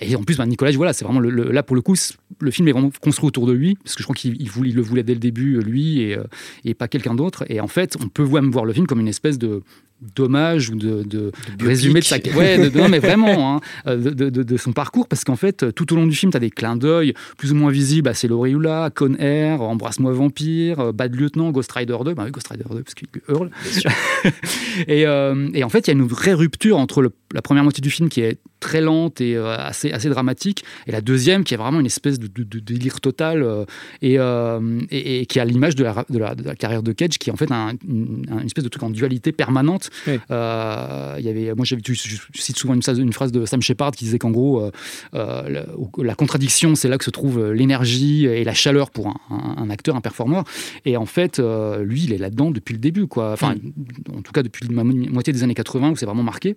Et 0.00 0.14
en 0.16 0.22
plus, 0.22 0.36
ben, 0.36 0.46
Nicolas, 0.46 0.70
voilà, 0.72 0.92
c'est 0.92 1.04
vraiment 1.04 1.20
le, 1.20 1.30
là 1.30 1.62
pour 1.62 1.76
le 1.76 1.82
coup, 1.82 1.94
le 2.40 2.50
film 2.50 2.68
est 2.68 2.72
vraiment 2.72 2.90
construit 3.00 3.28
autour 3.28 3.46
de 3.46 3.52
lui, 3.52 3.76
parce 3.76 3.94
que 3.94 4.02
je 4.02 4.04
crois 4.04 4.14
qu'il 4.14 4.40
il 4.40 4.74
le 4.74 4.82
voulait 4.82 5.02
dès 5.02 5.14
le 5.14 5.20
début, 5.20 5.60
lui, 5.60 6.00
et, 6.00 6.16
euh, 6.16 6.24
et 6.64 6.74
pas 6.74 6.88
quelqu'un 6.88 7.14
d'autre. 7.14 7.44
Et 7.48 7.60
en 7.60 7.68
fait, 7.68 7.96
on 8.02 8.08
peut 8.08 8.26
même 8.26 8.50
voir 8.50 8.64
le 8.64 8.72
film 8.72 8.86
comme 8.86 9.00
une 9.00 9.08
espèce 9.08 9.38
de 9.38 9.62
dommage 10.00 10.70
ou 10.70 10.76
de, 10.76 11.02
de, 11.02 11.32
résumé 11.60 12.00
de 12.00 12.04
sa 12.04 12.16
ouais 12.36 12.70
non 12.70 12.88
mais 12.88 13.00
vraiment 13.00 13.56
hein, 13.56 13.60
euh, 13.86 13.96
de, 13.96 14.30
de, 14.30 14.56
son 14.56 14.72
parcours 14.72 15.08
parce 15.08 15.24
qu'en 15.24 15.34
fait 15.34 15.74
tout 15.74 15.92
au 15.92 15.96
long 15.96 16.06
du 16.06 16.14
film 16.14 16.30
tu 16.30 16.36
as 16.36 16.40
des 16.40 16.50
clins 16.50 16.76
d'œil 16.76 17.14
plus 17.36 17.52
ou 17.52 17.56
moins 17.56 17.70
visibles 17.70 18.08
à 18.08 18.14
C'est 18.14 18.28
Loriula, 18.28 18.90
Con 18.94 19.14
Air, 19.18 19.60
Embrasse-moi 19.60 20.12
Vampire, 20.12 20.80
euh, 20.80 20.92
Bad 20.92 21.16
Lieutenant, 21.16 21.50
Ghost 21.50 21.72
Rider 21.72 21.96
2 22.04 22.14
bah 22.14 22.22
oui 22.24 22.30
Ghost 22.30 22.48
Rider 22.48 22.64
2 22.70 22.82
parce 22.82 22.94
qu'il 22.94 23.08
hurle. 23.28 23.50
Et, 24.86 25.06
euh, 25.06 25.48
et, 25.54 25.64
en 25.64 25.68
fait 25.68 25.86
il 25.86 25.88
y 25.88 25.90
a 25.90 25.94
une 25.94 26.06
vraie 26.06 26.34
rupture 26.34 26.78
entre 26.78 27.10
la 27.32 27.42
première 27.42 27.64
moitié 27.64 27.80
du 27.80 27.90
film 27.90 28.08
qui 28.08 28.20
est 28.20 28.38
très 28.60 28.80
lente 28.80 29.20
et 29.20 29.36
assez, 29.36 29.90
assez 29.92 30.08
dramatique 30.08 30.64
et 30.86 30.92
la 30.92 31.00
deuxième 31.00 31.44
qui 31.44 31.54
est 31.54 31.56
vraiment 31.56 31.80
une 31.80 31.86
espèce 31.86 32.18
de, 32.18 32.28
délire 32.28 33.00
total 33.00 33.66
et, 34.02 34.18
et, 34.90 35.26
qui 35.26 35.40
a 35.40 35.44
l'image 35.44 35.74
de 35.74 35.84
la, 35.84 36.04
de, 36.08 36.18
la, 36.18 36.34
carrière 36.54 36.82
de 36.82 36.92
Cage 36.92 37.18
qui 37.18 37.30
est 37.30 37.32
en 37.32 37.36
fait 37.36 37.50
un, 37.50 37.72
une, 37.86 38.26
une 38.30 38.46
espèce 38.46 38.64
de 38.64 38.68
truc 38.68 38.82
en 38.82 38.90
dualité 38.90 39.32
permanente 39.32 39.90
euh, 40.30 41.16
il 41.18 41.24
y 41.24 41.28
avait, 41.28 41.54
moi, 41.54 41.64
je 41.64 41.76
cite 42.34 42.56
souvent 42.56 42.74
une, 42.74 43.12
phrase 43.12 43.32
de 43.32 43.44
Sam 43.46 43.62
Shepard 43.62 43.92
qui 43.92 44.04
disait 44.04 44.18
qu'en 44.18 44.30
gros, 44.30 44.60
euh, 44.60 44.70
euh, 45.14 45.64
la, 45.98 46.14
contradiction, 46.14 46.74
c'est 46.74 46.88
là 46.88 46.98
que 46.98 47.04
se 47.04 47.10
trouve 47.10 47.52
l'énergie 47.52 48.26
et 48.26 48.44
la 48.44 48.54
chaleur 48.54 48.90
pour 48.90 49.14
un, 49.30 49.70
acteur, 49.70 49.96
un 49.96 50.00
performeur. 50.00 50.44
Et 50.84 50.96
en 50.96 51.06
fait, 51.06 51.40
lui, 51.80 52.04
il 52.04 52.12
est 52.12 52.18
là-dedans 52.18 52.50
depuis 52.50 52.74
le 52.74 52.80
début, 52.80 53.06
quoi. 53.06 53.32
Enfin, 53.32 53.54
en 54.14 54.22
tout 54.22 54.32
cas 54.32 54.42
depuis 54.42 54.66
la 54.68 54.84
moitié 54.84 55.32
des 55.32 55.42
années 55.42 55.54
80 55.54 55.90
où 55.90 55.96
c'est 55.96 56.06
vraiment 56.06 56.22
marqué. 56.22 56.56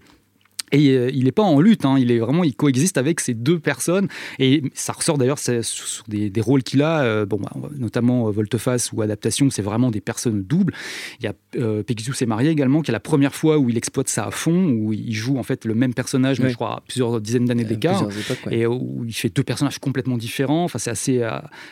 Et 0.72 0.90
euh, 0.90 1.10
il 1.14 1.26
n'est 1.26 1.32
pas 1.32 1.44
en 1.44 1.60
lutte, 1.60 1.86
hein. 1.86 1.98
il 2.00 2.12
est 2.12 2.20
vraiment, 2.20 2.44
il 2.44 2.56
coexiste 2.56 2.98
avec 2.98 3.20
ces 3.20 3.34
deux 3.34 3.60
personnes. 3.60 4.08
Et 4.40 4.64
ça 4.74 4.94
ressort 4.94 5.18
d'ailleurs 5.18 5.40
sur 5.40 6.04
des, 6.08 6.32
rôles 6.42 6.64
qu'il 6.64 6.82
a, 6.82 7.02
euh, 7.04 7.26
bon, 7.26 7.38
bah, 7.38 7.52
notamment 7.78 8.28
euh, 8.28 8.32
Volteface 8.32 8.92
ou 8.94 9.02
Adaptation, 9.02 9.50
c'est 9.50 9.62
vraiment 9.62 9.92
des 9.92 10.02
personnes 10.02 10.44
doubles. 10.44 10.74
Il 11.20 11.26
y 11.26 11.28
a 11.28 11.34
euh, 11.58 11.84
s'est 12.14 12.26
marié 12.26 12.50
également, 12.50 12.82
qui 12.82 12.92
est 12.92 12.94
la 12.94 13.00
première 13.00 13.34
fois 13.34 13.58
où 13.58 13.70
il 13.70 13.78
exploite 13.78 14.10
ça 14.10 14.26
à 14.26 14.32
fond, 14.32 14.70
où 14.70 14.92
il 14.92 15.14
joue 15.14 15.38
en 15.38 15.44
fait 15.44 15.66
le 15.66 15.74
même 15.74 15.94
personnage, 15.94 16.42
mais 16.42 16.50
je 16.50 16.56
crois 16.56 16.78
à 16.78 16.84
plusieurs 16.86 17.22
dizaines 17.22 17.46
d'années 17.46 17.64
d'écart, 17.64 18.08
et 18.50 18.66
où 18.66 19.06
il 19.06 19.14
fait 19.14 19.34
deux 19.34 19.44
personnages 19.44 19.80
complètement 19.80 20.18
différents. 20.18 20.66
Enfin, 20.66 20.78
c'est 20.78 20.90
assez, 20.90 21.30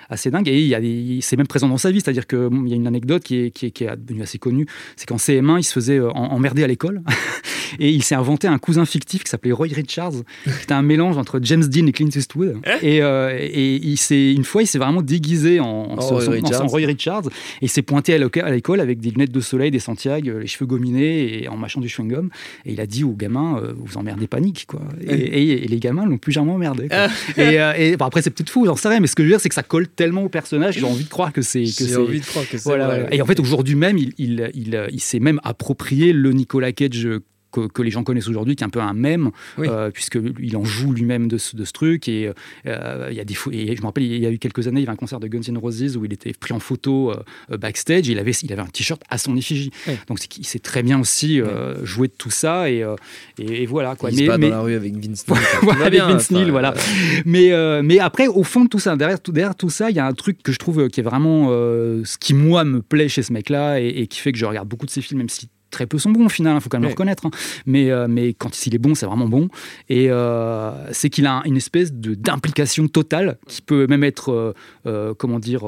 assez 0.10 0.32
dingue. 0.32 0.48
Et 0.48 0.62
il 0.62 0.68
y 0.68 0.76
a 0.76 0.80
c'est 1.22 1.36
même 1.36 1.48
présent 1.48 1.68
dans 1.68 1.78
sa 1.78 1.92
vie, 1.92 2.00
c'est-à-dire 2.00 2.26
qu'il 2.26 2.68
y 2.68 2.74
a 2.74 2.76
une 2.76 2.88
anecdote 2.88 3.24
qui 3.24 3.36
est, 3.36 3.52
qui 3.52 3.66
est, 3.68 3.72
qui 3.72 3.84
est 3.84 3.96
devenue 3.98 4.24
assez 4.24 4.40
connue, 4.40 4.66
c'est 4.96 5.08
qu'en 5.08 5.18
CM1, 5.18 5.60
il 5.60 5.64
se 5.64 5.74
faisait 5.74 6.00
emmerder 6.00 6.64
à 6.64 6.68
l'école. 6.68 7.02
Et 7.80 7.90
il 7.92 8.04
s'est 8.04 8.16
inventé 8.16 8.48
un 8.48 8.58
cousin 8.58 8.86
fictif 8.86 9.24
qui 9.24 9.30
s'appelait 9.30 9.52
Roy 9.52 9.68
Richards, 9.72 10.12
qui 10.44 10.50
était 10.64 10.74
un 10.74 10.82
mélange 10.82 11.18
entre 11.18 11.40
James 11.44 11.64
Dean 11.66 11.86
et 11.88 11.92
Clint 11.92 12.10
Eastwood. 12.16 12.58
et, 12.82 13.02
euh, 13.02 13.38
et 13.40 13.76
il 13.76 13.98
s'est, 13.98 14.34
une 14.34 14.44
fois, 14.44 14.64
il 14.64 14.68
s'est 14.68 14.78
vraiment 14.80 15.02
déguisé 15.02 15.60
en, 15.60 15.66
en, 15.68 16.02
son- 16.02 16.16
Roy 16.16 16.28
en 16.28 16.32
Richards. 16.32 16.68
Roy 16.68 16.80
Richards. 16.86 17.28
Et 17.62 17.66
il 17.66 17.70
s'est 17.70 17.82
pointé 17.82 18.14
à 18.14 18.18
l'éco- 18.18 18.42
à 18.42 18.50
l'école 18.52 18.80
avec 18.80 19.00
des 19.00 19.12
lunettes 19.12 19.32
de 19.32 19.40
soleil, 19.42 19.72
des 19.72 19.80
Santiago, 19.80 20.40
les 20.40 20.48
cheveux 20.48 20.66
gominés 20.66 21.44
et 21.44 21.48
en 21.48 21.58
mâchant 21.58 21.82
du 21.82 21.88
chewing-gum. 21.88 22.30
Et 22.66 22.74
il 22.74 22.82
a 22.82 22.86
dit 22.88 23.04
aux 23.04 23.14
gamins, 23.16 23.60
euh, 23.62 23.74
vous 23.78 23.98
emmerdez 23.98 24.28
panique, 24.28 24.66
quoi. 24.68 24.82
Et, 25.02 25.14
et- 25.14 25.64
et 25.66 25.68
les 25.68 25.80
gamins 25.80 26.06
l'ont 26.06 26.18
plus 26.18 26.32
jamais 26.32 26.52
emmerdé. 26.52 26.88
quoi. 26.88 27.08
et 27.38 27.60
euh, 27.62 27.74
et, 27.78 27.98
bon, 27.98 28.06
après, 28.06 28.22
c'est 28.22 28.30
peut-être 28.32 28.50
fou, 28.50 28.66
j'en 28.66 28.76
sais 28.76 28.88
rien, 28.90 29.00
mais 29.00 29.08
ce 29.08 29.16
que 29.16 29.24
je 29.24 29.28
veux 29.28 29.34
dire, 29.34 29.42
c'est 29.42 29.50
que 29.50 29.56
ça 29.56 29.64
colle 29.64 29.88
tellement 29.88 30.24
au 30.24 30.30
personnage 30.30 30.76
que 30.76 30.80
j'ai 30.82 30.86
envie 30.86 31.04
de 31.04 31.10
croire 31.10 31.34
que 31.34 31.42
c'est. 31.42 31.66
J'ai 31.66 31.96
envie 31.96 32.20
de 32.20 32.26
croire 32.26 32.46
que 32.48 32.58
c'est 32.58 32.64
voilà, 32.64 32.86
vrai. 32.88 33.00
voilà. 33.02 33.16
Et 33.16 33.22
en 33.22 33.26
fait, 33.26 33.40
aujourd'hui 33.40 33.76
même, 33.76 33.98
il, 33.98 34.14
il, 34.18 34.50
il, 34.54 34.88
il 34.92 35.00
s'est 35.00 35.20
même 35.20 35.40
approprié 35.44 36.14
le 36.14 36.32
Nicolas 36.32 36.72
Cage 36.72 37.08
que, 37.52 37.68
que 37.68 37.82
les 37.82 37.92
gens 37.92 38.04
connaissent 38.04 38.28
aujourd'hui, 38.28 38.56
qui 38.56 38.64
est 38.64 38.68
un 38.68 38.70
peu 38.70 38.80
un 38.82 38.94
mème, 38.94 39.32
Oui. 39.58 39.68
euh, 39.70 39.90
puisqu'il 39.92 40.56
en 40.58 40.64
joue 40.64 40.92
lui-même 40.94 41.28
de, 41.28 41.38
ce- 41.38 41.56
de 41.56 41.66
ce 41.66 41.72
truc. 41.72 42.08
Et 42.08 42.32
euh, 42.68 43.08
il 43.12 43.16
y 43.18 43.20
a 43.20 43.26
des 43.26 43.36
et 43.52 43.76
je 43.76 43.82
me 43.82 43.88
rappelle, 43.88 44.04
il 44.04 44.18
y 44.22 44.26
a 44.26 44.32
eu 44.32 44.38
quelques 44.40 44.68
années, 44.68 44.82
il 44.82 44.84
y 44.84 44.88
avait 44.88 44.94
un 44.94 44.98
concert 44.98 45.20
de 45.20 45.28
Guns 45.28 45.42
N' 45.48 45.58
Roses 45.58 45.98
où 45.98 46.06
il 46.06 46.14
était 46.14 46.34
pris 46.34 46.54
en 46.54 46.60
photo 46.60 47.12
euh, 47.52 47.58
backstage. 47.58 48.08
Il 48.08 48.20
avait, 48.20 48.32
il 48.32 48.52
avait 48.54 48.62
un 48.62 48.68
t-shirt 48.68 49.02
à 49.10 49.18
son 49.18 49.36
effigie. 49.36 49.72
Oui. 49.88 49.94
Donc 50.08 50.20
c'est 50.20 50.28
qu'il 50.28 50.46
sait 50.46 50.60
très 50.60 50.84
bien 50.84 51.00
aussi 51.00 51.42
euh, 51.42 51.84
jouer 51.86 52.08
de 52.08 52.14
tout 52.18 52.30
ça. 52.32 52.70
Et, 52.70 52.84
euh, 52.84 52.96
et, 53.38 53.64
et 53.64 53.66
voilà. 53.66 53.96
Quoi. 53.96 54.12
Il 54.12 54.18
se 54.20 54.24
bat 54.26 54.38
dans 54.38 54.50
la 54.50 54.62
rue 54.62 54.76
avec 54.76 54.94
Vince 54.96 55.28
Neil. 55.28 55.38
Voilà, 55.62 55.80
va 55.80 55.86
avec 55.86 55.94
bien, 56.00 56.08
Vince 56.08 56.32
Neil, 56.32 56.44
enfin, 56.44 56.52
voilà. 56.52 56.74
euh, 56.74 57.22
Mais, 57.26 57.52
euh, 57.52 57.82
mais 57.84 58.00
après, 58.00 58.28
au 58.28 58.44
fond 58.44 58.64
de 58.66 58.70
tout 58.70 58.80
ça, 58.80 58.96
derrière 58.96 59.20
tout, 59.22 59.32
derrière 59.32 59.56
tout 59.56 59.70
ça, 59.70 59.90
il 59.90 59.96
y 59.96 60.00
a 60.00 60.06
un 60.06 60.14
truc 60.14 60.42
que 60.44 60.52
je 60.52 60.58
trouve 60.60 60.82
euh, 60.82 60.88
qui 60.88 61.00
est 61.00 61.04
vraiment 61.04 61.48
euh, 61.50 62.04
ce 62.06 62.18
qui, 62.18 62.34
moi, 62.34 62.64
me 62.64 62.82
plaît 62.82 63.10
chez 63.10 63.24
ce 63.24 63.34
mec-là 63.34 63.80
et, 63.82 63.88
et 63.88 64.08
qui 64.08 64.20
fait 64.20 64.32
que 64.32 64.38
je 64.38 64.46
regarde 64.46 64.68
beaucoup 64.68 64.86
de 64.86 64.92
ses 64.92 65.02
films, 65.02 65.20
même 65.20 65.30
si 65.30 65.50
très 65.70 65.86
peu 65.88 65.98
sont 65.98 66.12
bons 66.12 66.26
au 66.26 66.30
final, 66.30 66.56
il 66.56 66.62
faut 66.62 66.70
quand 66.70 66.78
même 66.78 66.84
le 66.84 66.94
reconnaître. 66.94 67.26
hein. 67.26 67.32
Mais, 67.66 67.92
euh, 67.92 68.08
mais 68.10 68.34
quand 68.34 68.66
il 68.66 68.76
est 68.76 68.80
bon, 68.80 68.96
c'est 68.96 69.06
vraiment 69.06 69.28
bon. 69.28 69.50
Et 69.90 70.08
euh, 70.10 70.72
c'est 70.92 71.10
qu'il 71.10 71.26
a 71.26 71.34
un- 71.40 71.44
une 71.44 71.58
espèce 71.58 71.94
de- 71.94 72.16
d'implication 72.16 72.88
totale 72.88 73.38
qui 73.48 73.62
peut 73.62 73.86
même 73.88 74.04
être, 74.04 74.54
euh, 74.86 75.14
comment 75.16 75.40
dire, 75.40 75.62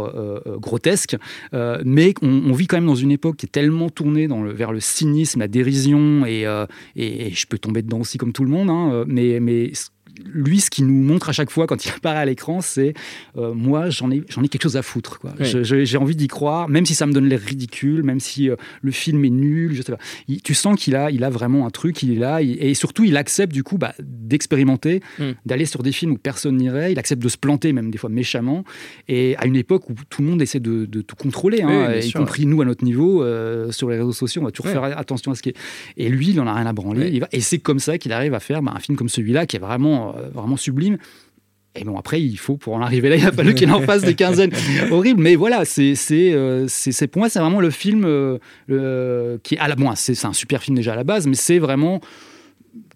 grotesque. 0.60 1.16
Mais 1.54 2.14
on, 2.22 2.28
on 2.48 2.54
vit 2.54 2.68
quand 2.68 2.78
même 2.78 2.86
dans 2.86 2.96
une 2.96 3.12
époque 3.12 3.38
qui 3.38 3.46
est 3.46 3.50
tellement 3.50 3.90
tournée 3.90 4.28
dans 4.28 4.42
le, 4.44 4.52
vers 4.54 4.72
le 4.72 4.80
cynisme, 4.80 5.40
la 5.40 5.48
dérision, 5.48 6.26
et, 6.26 6.42
et, 6.96 7.28
et 7.28 7.32
je 7.32 7.48
peux 7.48 7.58
tomber 7.58 7.82
dedans 7.82 8.00
aussi 8.00 8.18
comme 8.18 8.34
tout 8.34 8.44
le 8.44 8.50
monde. 8.50 8.70
hein, 8.70 9.04
mais, 9.08 9.40
lui, 10.26 10.60
ce 10.60 10.70
qu'il 10.70 10.86
nous 10.88 11.02
montre 11.04 11.30
à 11.30 11.32
chaque 11.32 11.50
fois 11.50 11.68
quand 11.68 11.86
il 11.86 11.92
apparaît 11.92 12.18
à 12.20 12.26
l'écran, 12.26 12.62
c'est 12.62 12.94
euh, 13.38 13.54
moi, 13.54 13.90
j'en 13.90 14.12
ai, 14.12 14.24
j'en 14.30 14.44
ai 14.44 14.48
quelque 14.48 14.64
chose 14.64 14.78
à 14.78 14.82
foutre. 14.82 15.20
quoi. 15.20 15.34
Oui. 15.40 15.46
J'ai 15.86 15.98
envie 15.98 16.16
d'y 16.16 16.28
croire, 16.28 16.70
même 16.70 16.86
si 16.86 16.96
ça 16.96 17.06
me 17.06 17.14
donne 17.14 17.28
l'air 17.28 17.40
ridicule, 17.40 18.04
même 18.04 18.20
si 18.20 18.50
euh, 18.50 18.56
le 18.82 18.92
film 18.92 19.24
est 19.26 19.30
nul, 19.30 19.74
je 19.74 19.82
sais 19.82 19.92
pas. 19.92 19.98
Il- 20.28 20.42
tu 20.42 20.54
sens 20.54 20.80
qu'il 20.80 20.96
a, 20.96 21.12
il 21.12 21.24
a 21.24 21.30
vraiment 21.30 21.66
un 21.66 21.70
truc, 21.70 22.02
il 22.04 22.12
est 22.14 22.20
là, 22.20 22.42
il- 22.42 22.62
et 22.64 22.74
surtout, 22.74 23.04
il 23.04 23.18
accepte 23.18 23.54
du 23.54 23.64
coup 23.64 23.78
bah, 23.78 23.94
d'expérimenter, 24.02 25.02
Mm. 25.20 25.24
d'aller 25.46 25.66
sur 25.66 25.84
des 25.84 25.92
films 25.92 26.12
où 26.14 26.18
personne 26.18 26.58
n'irait, 26.58 26.92
il 26.92 27.00
accepte 27.00 27.22
de 27.22 27.30
se 27.30 27.38
planter, 27.38 27.74
même 27.74 27.92
des 27.92 27.98
fois 27.98 28.10
méchamment, 28.10 28.64
et 29.08 29.36
à 29.38 29.46
une 29.46 29.56
époque 29.56 29.90
où 29.90 29.94
tout 30.10 30.22
le 30.22 30.28
monde 30.30 30.42
essaie 30.42 30.60
de, 30.60 30.86
de 30.86 31.02
tout 31.02 31.16
contrôler, 31.16 31.62
hein, 31.62 31.90
Oui, 31.92 32.00
y 32.00 32.04
sûr, 32.04 32.20
compris 32.20 32.46
nous 32.46 32.62
à 32.62 32.66
notre 32.66 32.84
niveau, 32.86 33.24
euh, 33.24 33.72
sur 33.72 33.90
les 33.90 33.98
réseaux 33.98 34.14
sociaux, 34.14 34.42
on 34.42 34.46
va 34.46 34.52
toujours 34.52 34.72
faire 34.72 34.84
attention 34.98 35.32
à 35.32 35.36
ce 35.36 35.42
qui 35.42 35.50
est. 35.50 35.56
Et 35.98 36.10
lui, 36.10 36.30
il 36.30 36.40
en 36.40 36.48
a 36.48 36.54
rien 36.54 36.66
à 36.66 36.74
branler, 36.74 37.02
Ouais. 37.02 37.12
il 37.14 37.20
va- 37.20 37.28
et 37.32 37.42
c'est 37.42 37.60
comme 37.60 37.80
ça 37.80 37.98
qu'il 37.98 38.12
arrive 38.14 38.34
à 38.34 38.40
faire 38.40 38.62
bah, 38.62 38.74
un 38.76 38.80
film 38.80 38.98
comme 38.98 39.10
celui-là, 39.10 39.46
qui 39.46 39.58
est 39.58 39.60
vraiment, 39.60 40.01
euh, 40.10 40.30
vraiment 40.34 40.58
sublime. 40.58 40.98
Et 41.74 41.86
bon, 41.86 41.98
après, 41.98 42.22
il 42.22 42.36
faut, 42.36 42.58
pour 42.58 42.74
en 42.74 42.82
arriver 42.82 43.08
là, 43.08 43.16
il 43.16 43.26
a 43.26 43.32
fallu 43.32 43.56
qu'il 43.56 43.72
en 43.72 43.80
fasse 43.80 44.02
des 44.02 44.14
quinzaines. 44.16 44.52
Horrible, 44.92 45.22
mais 45.22 45.36
voilà, 45.36 45.64
c'est, 45.64 45.96
c'est, 45.96 46.34
euh, 46.34 46.66
c'est, 46.68 46.92
c'est- 46.92 47.08
pour 47.08 47.22
moi, 47.22 47.30
c'est 47.30 47.40
vraiment 47.40 47.62
le 47.62 47.70
film 47.70 48.04
euh, 48.06 48.40
le- 48.68 49.40
qui 49.42 49.56
est 49.56 49.58
à 49.60 49.70
la. 49.70 49.76
Bon, 49.76 49.90
c'est 49.96 50.26
un 50.26 50.34
super 50.34 50.62
film 50.62 50.76
déjà 50.76 50.92
à 50.94 50.96
la 50.98 51.06
base, 51.06 51.28
mais 51.28 51.36
c'est 51.36 51.60
vraiment. 51.60 52.02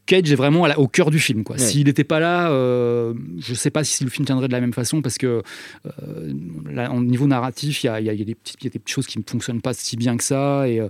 Cage 0.05 0.31
est 0.31 0.35
vraiment 0.35 0.67
au 0.77 0.87
cœur 0.87 1.09
du 1.11 1.19
film. 1.19 1.43
Quoi. 1.43 1.55
Ouais. 1.55 1.61
S'il 1.61 1.85
n'était 1.87 2.03
pas 2.03 2.19
là, 2.19 2.51
euh, 2.51 3.13
je 3.39 3.51
ne 3.51 3.55
sais 3.55 3.71
pas 3.71 3.83
si 3.83 4.03
le 4.03 4.09
film 4.09 4.25
tiendrait 4.25 4.47
de 4.47 4.53
la 4.53 4.61
même 4.61 4.73
façon 4.73 5.01
parce 5.01 5.17
que 5.17 5.41
euh, 5.85 6.33
là, 6.69 6.91
au 6.91 7.01
niveau 7.01 7.27
narratif, 7.27 7.83
il 7.83 7.87
y 7.87 7.89
a, 7.89 7.99
y 8.01 8.05
y 8.21 8.25
des 8.25 8.35
petites, 8.35 8.57
il 8.61 8.65
y 8.65 8.67
a 8.67 8.69
des 8.69 8.79
petites 8.79 8.93
choses 8.93 9.07
qui 9.07 9.17
ne 9.17 9.23
fonctionnent 9.27 9.61
pas 9.61 9.73
si 9.73 9.97
bien 9.97 10.15
que 10.17 10.23
ça. 10.23 10.67
Et, 10.69 10.79
euh, 10.79 10.89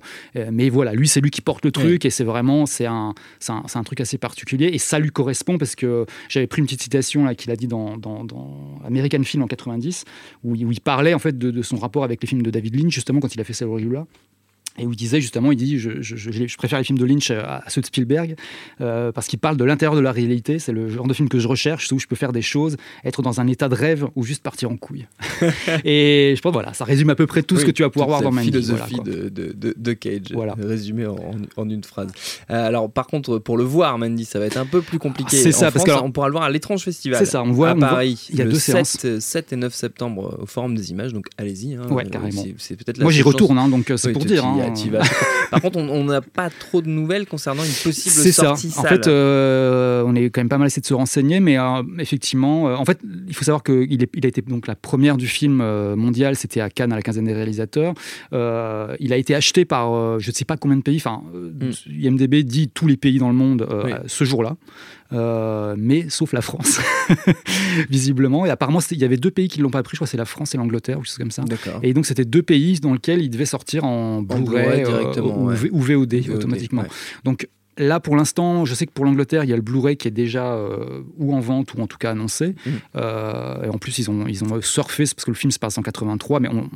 mais 0.51 0.69
voilà, 0.69 0.93
lui, 0.93 1.07
c'est 1.07 1.21
lui 1.21 1.31
qui 1.31 1.41
porte 1.41 1.63
le 1.65 1.71
truc 1.71 2.05
et 2.05 2.09
c'est 2.09 2.23
vraiment 2.23 2.65
c'est 2.65 2.85
un, 2.85 3.13
c'est 3.39 3.51
un, 3.77 3.83
truc 3.83 4.01
assez 4.01 4.17
particulier 4.17 4.69
et 4.73 4.77
ça 4.79 4.99
lui 4.99 5.11
correspond 5.11 5.57
parce 5.57 5.75
que 5.75 6.05
j'avais 6.29 6.47
pris 6.47 6.59
une 6.59 6.65
petite 6.65 6.81
citation 6.83 7.23
là 7.25 7.35
qu'il 7.35 7.51
a 7.51 7.55
dit 7.55 7.67
dans, 7.67 7.97
dans, 7.97 8.23
dans 8.23 8.79
American 8.85 9.23
Film 9.23 9.43
en 9.43 9.47
90 9.47 10.03
où, 10.43 10.55
il- 10.55 10.65
où 10.65 10.71
il 10.71 10.81
parlait 10.81 11.13
en 11.13 11.19
fait 11.19 11.37
de, 11.37 11.51
de 11.51 11.61
son 11.61 11.77
rapport 11.77 12.03
avec 12.03 12.21
les 12.21 12.27
films 12.27 12.41
de 12.41 12.49
David 12.49 12.75
Lynch 12.75 12.93
justement 12.93 13.19
quand 13.19 13.33
il 13.33 13.39
a 13.41 13.43
fait 13.43 13.53
Cellular 13.53 14.05
et 14.77 14.85
où 14.85 14.91
il 14.91 14.95
disait 14.95 15.21
justement, 15.21 15.51
il 15.51 15.57
dit, 15.57 15.79
je, 15.79 16.01
je- 16.01 16.15
je- 16.15 16.47
je 16.47 16.57
préfère 16.57 16.77
les 16.79 16.83
films 16.85 16.97
de 16.99 17.05
Lynch 17.05 17.31
à, 17.31 17.57
à 17.65 17.69
ceux 17.69 17.81
de 17.81 17.85
Spielberg, 17.85 18.35
euh, 18.81 19.11
parce 19.11 19.27
qu'il 19.27 19.39
parle 19.39 19.57
de 19.57 19.63
l'intérieur 19.63 19.95
de 19.95 20.01
la 20.01 20.11
réalité. 20.11 20.59
C'est 20.59 20.71
le 20.73 20.89
genre 20.89 21.07
de 21.07 21.13
film 21.13 21.29
que 21.29 21.39
je 21.39 21.47
recherche, 21.47 21.91
où 21.91 21.99
je 21.99 22.07
peux 22.07 22.15
faire 22.15 22.33
des 22.33 22.41
choses, 22.41 22.75
être 23.03 23.21
dans 23.21 23.39
un 23.39 23.47
état 23.47 23.69
de 23.69 23.75
rêve 23.75 24.07
ou 24.15 24.23
juste 24.23 24.43
partir 24.43 24.69
en 24.71 24.77
couille. 24.77 25.05
et 25.85 26.33
je 26.35 26.41
pense, 26.41 26.53
voilà, 26.53 26.73
ça 26.73 26.85
résume 26.85 27.09
à 27.09 27.15
peu 27.15 27.27
près 27.27 27.43
tout 27.43 27.57
ce 27.57 27.65
que 27.65 27.71
tu 27.71 27.83
vas 27.83 27.89
pouvoir 27.89 28.09
voir 28.09 28.21
dans 28.21 28.31
Mandy. 28.31 28.47
philosophie 28.47 28.95
voilà, 28.95 29.19
quoi. 29.21 29.29
de, 29.29 29.73
de, 29.77 29.93
Cage, 29.93 30.21
Voilà. 30.33 30.55
résumé 30.57 31.05
en, 31.05 31.15
en 31.57 31.69
une 31.69 31.83
phrase. 31.83 32.09
Euh, 32.49 32.67
alors, 32.67 32.89
par 32.91 33.07
contre, 33.07 33.37
pour 33.39 33.57
le 33.57 33.63
voir, 33.63 33.97
Mandy, 33.97 34.25
ça 34.25 34.39
va 34.39 34.45
être 34.45 34.57
un 34.57 34.65
peu 34.65 34.81
plus 34.81 34.99
compliqué. 34.99 35.37
C'est 35.37 35.51
ça, 35.51 35.71
parce 35.71 35.75
France, 35.75 35.85
que 35.85 35.91
alors- 35.91 36.03
on 36.05 36.11
pourra 36.11 36.27
le 36.27 36.33
voir 36.33 36.43
à 36.43 36.49
l'étrange 36.49 36.83
festival. 36.83 37.19
C'est 37.19 37.31
ça, 37.31 37.43
on 37.43 37.51
voit- 37.51 37.69
à 37.69 37.75
on 37.75 37.79
Paris. 37.79 38.27
il 38.29 38.35
y 38.37 38.41
a 38.41 38.45
deux 38.45 38.59
7, 38.59 38.85
séances. 38.85 39.19
7 39.19 39.53
et 39.53 39.55
9 39.55 39.73
septembre 39.73 40.37
au 40.41 40.45
Forum 40.45 40.75
des 40.75 40.91
Images, 40.91 41.13
donc 41.13 41.27
allez-y. 41.37 41.75
hein. 41.75 41.87
Ouais, 41.89 42.05
carrément. 42.05 42.41
c'est- 42.43 42.55
C'est 42.57 42.75
peut-être 42.75 42.97
la 42.97 43.03
Moi, 43.03 43.11
j'y 43.11 43.21
retourne, 43.21 43.57
hein, 43.57 43.67
donc 43.69 43.89
euh, 43.91 43.97
c'est 43.97 44.07
Oui, 44.07 44.13
pour 44.13 44.25
dire. 44.25 44.45
hein. 44.45 44.57
Par 45.51 45.61
contre, 45.61 45.77
on 45.79 46.03
n'a 46.03 46.21
pas 46.21 46.49
trop 46.49 46.81
de 46.81 46.87
nouvelles 46.89 47.25
concernant 47.27 47.63
une 47.63 47.71
possible 47.83 48.13
C'est 48.15 48.31
ça. 48.31 48.43
sortie 48.43 48.73
En 48.77 48.81
salle. 48.81 48.89
fait, 48.89 49.07
euh, 49.07 50.03
on 50.05 50.15
est 50.15 50.29
quand 50.29 50.41
même 50.41 50.49
pas 50.49 50.57
mal 50.57 50.67
essayé 50.67 50.81
de 50.81 50.87
se 50.87 50.93
renseigner, 50.93 51.39
mais 51.39 51.57
euh, 51.57 51.81
effectivement, 51.99 52.67
euh, 52.67 52.75
en 52.75 52.83
fait, 52.85 52.99
il 53.27 53.33
faut 53.35 53.45
savoir 53.45 53.63
qu'il 53.63 53.87
il 53.91 54.25
a 54.25 54.27
été 54.27 54.41
donc 54.41 54.67
la 54.67 54.75
première 54.75 55.17
du 55.17 55.27
film 55.27 55.63
mondial, 55.95 56.35
c'était 56.35 56.61
à 56.61 56.69
Cannes 56.69 56.91
à 56.91 56.95
la 56.95 57.01
quinzaine 57.01 57.25
des 57.25 57.33
réalisateurs. 57.33 57.93
Il 58.31 59.13
a 59.13 59.17
été 59.17 59.35
acheté 59.35 59.65
par 59.65 60.19
je 60.19 60.29
ne 60.29 60.33
sais 60.33 60.45
pas 60.45 60.57
combien 60.57 60.77
de 60.77 60.81
pays. 60.83 60.97
Enfin, 60.97 61.21
euh, 61.35 61.51
IMDb 61.89 62.43
dit 62.43 62.69
tous 62.69 62.87
les 62.87 62.97
pays 62.97 63.19
dans 63.19 63.29
le 63.29 63.35
monde 63.35 63.67
Mm. 63.69 63.85
Oui. 63.85 63.91
ce 64.07 64.23
jour-là. 64.25 64.55
Euh, 65.13 65.75
mais 65.77 66.09
sauf 66.09 66.33
la 66.33 66.41
France, 66.41 66.79
visiblement. 67.89 68.45
Et 68.45 68.49
apparemment, 68.49 68.79
il 68.91 68.97
y 68.97 69.03
avait 69.03 69.17
deux 69.17 69.31
pays 69.31 69.47
qui 69.47 69.59
ne 69.59 69.63
l'ont 69.63 69.69
pas 69.69 69.83
pris. 69.83 69.95
Je 69.95 69.97
crois 69.99 70.05
que 70.07 70.11
c'est 70.11 70.17
la 70.17 70.25
France 70.25 70.55
et 70.55 70.57
l'Angleterre, 70.57 70.97
ou 70.97 71.01
quelque 71.01 71.07
chose 71.07 71.17
comme 71.17 71.31
ça. 71.31 71.43
Et 71.83 71.93
donc, 71.93 72.05
c'était 72.05 72.25
deux 72.25 72.43
pays 72.43 72.79
dans 72.79 72.93
lesquels 72.93 73.21
il 73.21 73.29
devait 73.29 73.45
sortir 73.45 73.83
en 73.85 74.21
Blu-ray 74.21 74.83
Blu-ray 74.83 74.85
euh, 74.85 75.21
ou, 75.21 75.47
ouais. 75.47 75.55
V- 75.55 75.69
ou 75.71 75.79
VOD, 75.79 76.15
VOD, 76.15 76.29
automatiquement. 76.35 76.81
ouais. 76.81 76.87
Donc 77.23 77.47
là, 77.77 77.99
pour 77.99 78.15
l'instant, 78.15 78.65
je 78.65 78.73
sais 78.73 78.85
que 78.85 78.91
pour 78.93 79.05
l'Angleterre, 79.05 79.43
il 79.43 79.49
y 79.49 79.53
a 79.53 79.57
le 79.57 79.61
Blu-ray 79.61 79.97
qui 79.97 80.07
est 80.07 80.11
déjà 80.11 80.53
euh, 80.53 81.01
ou 81.17 81.35
en 81.35 81.39
vente 81.39 81.73
ou 81.73 81.81
en 81.81 81.87
tout 81.87 81.97
cas 81.97 82.11
annoncé. 82.11 82.55
Mm. 82.65 82.69
Euh, 82.95 83.63
et 83.65 83.69
en 83.69 83.77
plus, 83.77 83.99
ils 83.99 84.09
ont, 84.09 84.25
ils 84.27 84.43
ont 84.43 84.61
surfé, 84.61 85.03
parce 85.03 85.25
que 85.25 85.31
le 85.31 85.35
film 85.35 85.51
se 85.51 85.59
passe 85.59 85.77
en 85.77 85.81
83, 85.81 86.39
mais 86.39 86.49
on 86.49 86.69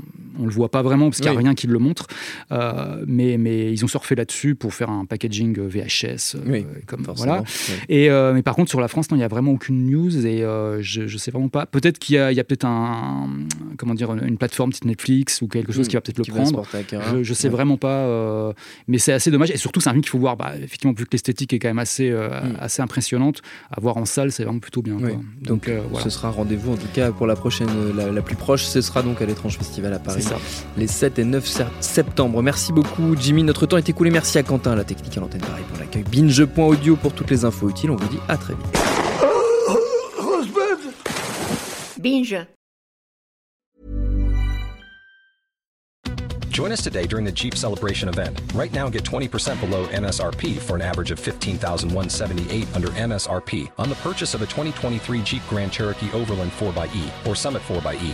ne 0.43 0.47
le 0.47 0.53
voit 0.53 0.69
pas 0.69 0.81
vraiment 0.81 1.05
parce 1.09 1.17
qu'il 1.17 1.25
n'y 1.29 1.35
a 1.35 1.37
Oui. 1.37 1.43
rien 1.43 1.55
qui 1.55 1.67
le 1.67 1.79
montre. 1.79 2.07
Euh, 2.51 3.03
mais, 3.07 3.37
mais 3.37 3.71
ils 3.71 3.83
ont 3.83 3.87
surfé 3.87 4.15
là-dessus 4.15 4.55
pour 4.55 4.73
faire 4.73 4.89
un 4.89 5.05
packaging 5.05 5.59
VHS. 5.59 6.35
euh, 6.35 6.39
Oui, 6.47 6.65
comme, 6.87 7.03
voilà. 7.15 7.43
Et, 7.89 8.09
euh, 8.09 8.33
mais 8.33 8.41
par 8.41 8.55
contre, 8.55 8.69
sur 8.69 8.79
la 8.81 8.87
France, 8.87 9.07
il 9.11 9.17
n'y 9.17 9.23
a 9.23 9.27
vraiment 9.27 9.51
aucune 9.51 9.85
news 9.89 10.25
et 10.25 10.43
euh, 10.43 10.81
je 10.81 11.01
ne 11.03 11.07
sais 11.17 11.31
vraiment 11.31 11.49
pas. 11.49 11.65
Peut-être 11.65 11.99
qu'il 11.99 12.15
y 12.15 12.19
a, 12.19 12.43
peut-être 12.43 12.65
un, 12.65 13.29
comment 13.77 13.93
dire, 13.93 14.11
une, 14.13 14.37
plateforme 14.37 14.71
type 14.71 14.85
Netflix 14.85 15.41
ou 15.41 15.47
quelque 15.47 15.71
chose 15.73 15.85
Mm. 15.87 15.89
qui 15.89 15.95
va 15.95 16.01
peut-être 16.01 16.17
le 16.17 16.33
prendre. 16.33 16.63
Je, 17.13 17.23
je 17.23 17.33
sais 17.33 17.47
Ouais. 17.47 17.53
vraiment 17.53 17.77
pas, 17.77 18.05
euh, 18.05 18.53
mais 18.87 18.97
c'est 18.97 19.11
assez 19.13 19.31
dommage. 19.31 19.51
Et 19.51 19.57
surtout, 19.57 19.79
c'est 19.81 19.89
un 19.89 19.93
film 19.93 20.01
qu'il 20.03 20.11
faut 20.11 20.19
voir. 20.19 20.37
Bah, 20.37 20.53
effectivement, 20.61 20.93
vu 20.97 21.05
que 21.05 21.11
l'esthétique 21.11 21.53
est 21.53 21.59
quand 21.59 21.67
même 21.69 21.79
assez, 21.79 22.09
euh, 22.09 22.29
Mm. 22.29 22.55
assez 22.59 22.81
impressionnante, 22.81 23.41
à 23.71 23.79
voir 23.81 23.97
en 23.97 24.05
salle, 24.05 24.31
c'est 24.31 24.43
vraiment 24.43 24.59
plutôt 24.59 24.81
bien. 24.81 24.97
Quoi. 24.97 25.09
Donc, 25.41 25.67
euh, 25.67 25.81
voilà. 25.89 26.03
ce 26.03 26.09
sera 26.09 26.29
rendez-vous 26.29 26.73
en 26.73 26.77
tout 26.77 26.87
cas 26.93 27.11
pour 27.11 27.27
la 27.27 27.35
prochaine, 27.35 27.67
euh, 27.75 27.91
la, 27.95 28.11
la 28.11 28.21
plus 28.21 28.35
proche, 28.35 28.63
ce 28.63 28.81
sera 28.81 29.01
donc 29.01 29.21
à 29.21 29.25
l'étrange 29.25 29.57
festival 29.57 29.93
à 29.93 29.99
Paris, 29.99 30.21
ça. 30.29 30.37
les 30.77 30.87
7 30.87 31.19
et 31.19 31.23
9 31.23 31.45
se- 31.45 31.63
septembre. 31.79 32.41
Merci 32.41 32.71
beaucoup 32.71 33.15
Jimmy, 33.17 33.43
notre 33.43 33.65
temps 33.65 33.77
est 33.77 33.89
écoulé. 33.89 34.11
Merci 34.11 34.37
à 34.37 34.43
Quentin, 34.43 34.75
la 34.75 34.83
technique 34.83 35.17
à 35.17 35.21
l'antenne 35.21 35.41
Paris 35.41 35.63
pour 35.69 35.79
l'accueil. 35.79 36.03
Binge.audio 36.11 36.95
pour 36.95 37.13
toutes 37.13 37.29
les 37.31 37.45
infos 37.45 37.69
utiles. 37.69 37.91
On 37.91 37.95
vous 37.95 38.07
dit 38.09 38.19
à 38.27 38.37
très 38.37 38.53
vite. 38.53 38.65
Binge. 42.01 42.37
Join 46.51 46.71
us 46.73 46.81
today 46.81 47.07
during 47.07 47.23
the 47.25 47.31
Jeep 47.31 47.55
Celebration 47.55 48.09
event. 48.09 48.41
Right 48.53 48.71
now, 48.73 48.89
get 48.89 49.03
20% 49.05 49.59
below 49.61 49.85
MSRP 49.87 50.57
for 50.59 50.75
an 50.75 50.81
average 50.81 51.09
of 51.11 51.19
15178 51.19 52.67
under 52.75 52.89
MSRP 52.89 53.69
on 53.77 53.87
the 53.89 53.95
purchase 53.95 54.33
of 54.33 54.41
a 54.41 54.45
2023 54.45 55.21
Jeep 55.23 55.41
Grand 55.49 55.71
Cherokee 55.71 56.09
Overland 56.13 56.51
4xE 56.51 57.27
or 57.27 57.35
Summit 57.35 57.61
4xE. 57.61 58.13